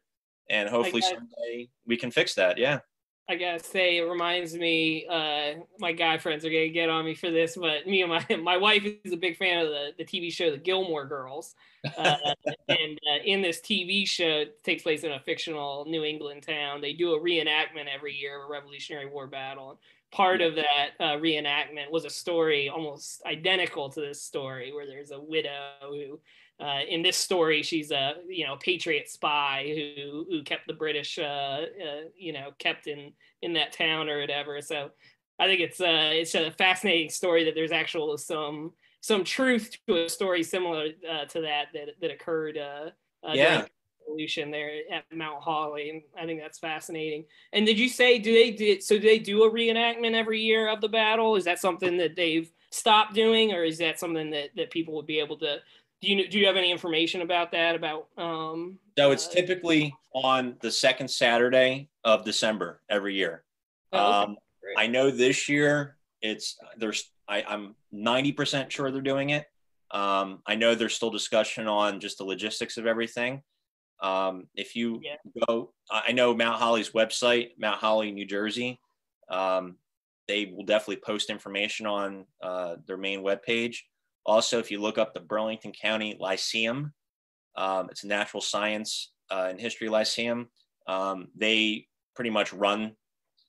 [0.51, 2.59] and hopefully someday we can fix that.
[2.59, 2.81] Yeah.
[3.29, 5.05] I gotta say, it reminds me.
[5.11, 8.37] Uh, my guy friends are gonna get on me for this, but me and my
[8.43, 11.57] my wife is a big fan of the, the TV show The Gilmore Girls,
[11.99, 12.16] uh,
[12.68, 16.81] and uh, in this TV show, it takes place in a fictional New England town.
[16.81, 19.70] They do a reenactment every year of a Revolutionary War battle.
[19.70, 19.79] And
[20.12, 25.11] part of that uh, reenactment was a story almost identical to this story, where there's
[25.11, 25.51] a widow
[25.81, 26.20] who
[26.59, 31.18] uh, in this story, she's a you know patriot spy who who kept the British
[31.18, 31.66] uh, uh,
[32.16, 34.61] you know kept in in that town or whatever.
[34.62, 34.90] So
[35.38, 40.04] I think it's uh, it's a fascinating story that there's actual some some truth to
[40.04, 42.57] a story similar uh, to that that that occurred.
[42.57, 42.90] Uh,
[43.26, 43.66] uh, yeah.
[44.09, 46.04] Revolution there at Mount Holly.
[46.16, 47.24] I think that's fascinating.
[47.52, 48.94] And did you say do they did so?
[48.96, 51.34] Do they do a reenactment every year of the battle?
[51.34, 55.07] Is that something that they've stopped doing, or is that something that that people would
[55.07, 55.59] be able to
[56.03, 57.74] do you do you have any information about that?
[57.74, 63.44] About um, so it's uh, typically on the second Saturday of December every year.
[63.92, 64.32] Oh, okay.
[64.32, 64.36] um,
[64.76, 69.47] I know this year it's there's I, I'm 90% sure they're doing it.
[69.90, 73.42] Um, I know there's still discussion on just the logistics of everything.
[74.01, 75.16] Um, if you yeah.
[75.49, 78.80] go, I know Mount Holly's website, Mount Holly, New Jersey.
[79.28, 79.76] Um,
[80.28, 83.78] they will definitely post information on uh, their main webpage.
[84.27, 86.93] Also, if you look up the Burlington County Lyceum,
[87.57, 90.49] um, it's a natural science uh, and history lyceum.
[90.87, 92.97] Um, they pretty much run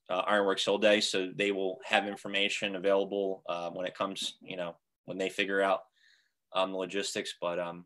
[0.09, 4.55] uh, Ironworks Hill Day, so they will have information available uh, when it comes, you
[4.55, 5.82] know, when they figure out
[6.53, 7.34] um, the logistics.
[7.41, 7.86] But um,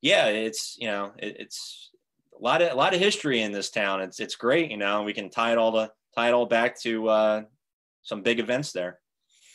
[0.00, 1.90] yeah, it's you know, it, it's
[2.38, 4.00] a lot of a lot of history in this town.
[4.00, 5.02] It's it's great, you know.
[5.02, 7.42] We can tie it all to tie it all back to uh,
[8.02, 8.99] some big events there.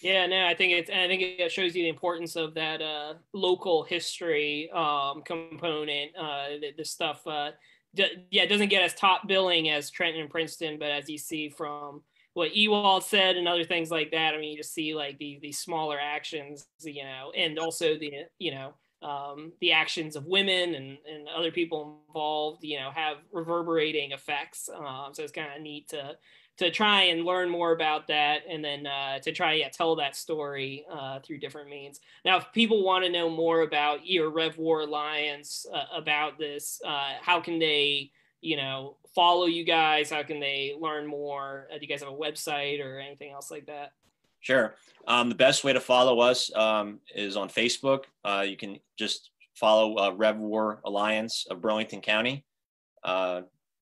[0.05, 3.15] Yeah, no, I think it's I think it shows you the importance of that uh,
[3.33, 6.15] local history um, component.
[6.15, 7.51] Uh, the, the stuff, uh,
[7.95, 11.17] d- yeah, it doesn't get as top billing as Trenton and Princeton, but as you
[11.17, 12.03] see from
[12.35, 15.39] what Ewald said and other things like that, I mean, you just see like the
[15.41, 20.75] these smaller actions, you know, and also the you know um, the actions of women
[20.75, 24.69] and, and other people involved, you know, have reverberating effects.
[24.69, 26.15] Um, so it's kind of neat to
[26.57, 30.15] to try and learn more about that and then uh, to try yeah tell that
[30.15, 31.99] story uh, through different means.
[32.23, 36.81] Now if people want to know more about your rev war alliance uh, about this
[36.85, 40.09] uh, how can they you know follow you guys?
[40.09, 41.67] How can they learn more?
[41.71, 43.93] Uh, do you guys have a website or anything else like that?
[44.39, 44.75] Sure.
[45.07, 48.03] Um, the best way to follow us um, is on facebook.
[48.23, 52.45] Uh, you can just follow rev war alliance of burlington county.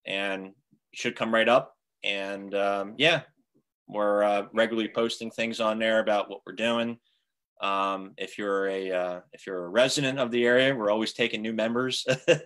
[0.05, 0.51] And
[0.93, 1.72] should come right up
[2.03, 3.21] and um, yeah,
[3.87, 6.97] we're uh, regularly posting things on there about what we're doing.
[7.61, 11.41] Um, if you're a uh, if you're a resident of the area, we're always taking
[11.41, 12.05] new members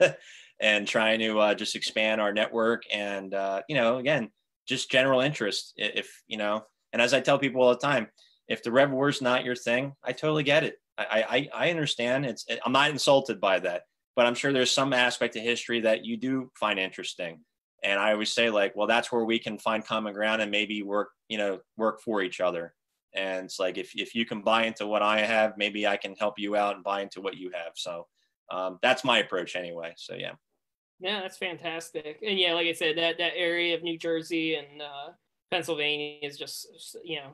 [0.59, 2.83] and trying to uh, just expand our network.
[2.91, 4.29] And uh, you know, again,
[4.67, 5.73] just general interest.
[5.77, 8.07] If you know, and as I tell people all the time,
[8.47, 10.75] if the Rev War's not your thing, I totally get it.
[10.97, 12.25] I I, I understand.
[12.25, 13.83] It's I'm not insulted by that,
[14.15, 17.39] but I'm sure there's some aspect of history that you do find interesting
[17.83, 20.81] and i always say like well that's where we can find common ground and maybe
[20.81, 22.73] work you know work for each other.
[23.13, 26.15] And it's like if, if you can buy into what i have maybe i can
[26.15, 27.73] help you out and buy into what you have.
[27.75, 28.07] So
[28.51, 29.93] um, that's my approach anyway.
[29.97, 30.33] So yeah.
[30.99, 32.19] Yeah that's fantastic.
[32.25, 35.11] And yeah like i said that that area of new jersey and uh,
[35.51, 36.67] pennsylvania is just
[37.03, 37.33] you know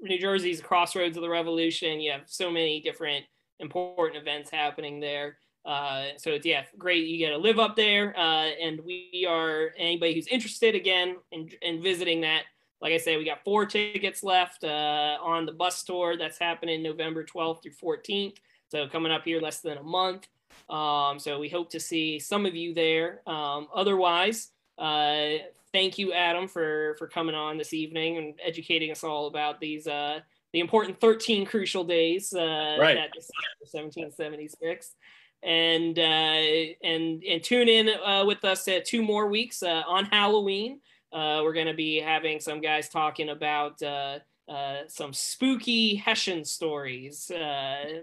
[0.00, 2.00] new jersey's crossroads of the revolution.
[2.00, 3.24] You have so many different
[3.60, 7.06] important events happening there Uh, so it's yeah, great.
[7.06, 11.48] You get to live up there, uh, and we are anybody who's interested again in,
[11.62, 12.42] in visiting that.
[12.80, 16.82] Like I said, we got four tickets left uh, on the bus tour that's happening
[16.82, 18.36] November 12th through 14th.
[18.68, 20.26] So coming up here less than a month.
[20.68, 23.22] Um, so we hope to see some of you there.
[23.26, 25.38] Um, otherwise, uh,
[25.72, 29.86] thank you, Adam, for for coming on this evening and educating us all about these
[29.86, 30.20] uh,
[30.52, 32.94] the important 13 crucial days uh, right.
[32.94, 34.94] that 1776
[35.44, 40.06] and uh, and and tune in uh, with us at two more weeks uh, on
[40.06, 40.80] Halloween.
[41.12, 44.18] Uh, we're going to be having some guys talking about uh,
[44.48, 47.30] uh, some spooky Hessian stories.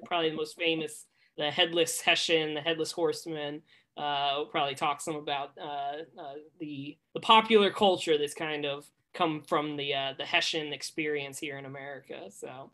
[0.06, 3.62] probably the most famous, the headless Hessian, the headless horseman.
[3.98, 9.94] we'll probably talk some about the the popular culture that's kind of come from the
[10.18, 12.30] the Hessian experience here in America.
[12.30, 12.72] So.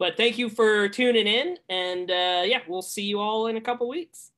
[0.00, 1.58] But thank you for tuning in.
[1.68, 4.32] And uh, yeah, we'll see you all in a couple weeks.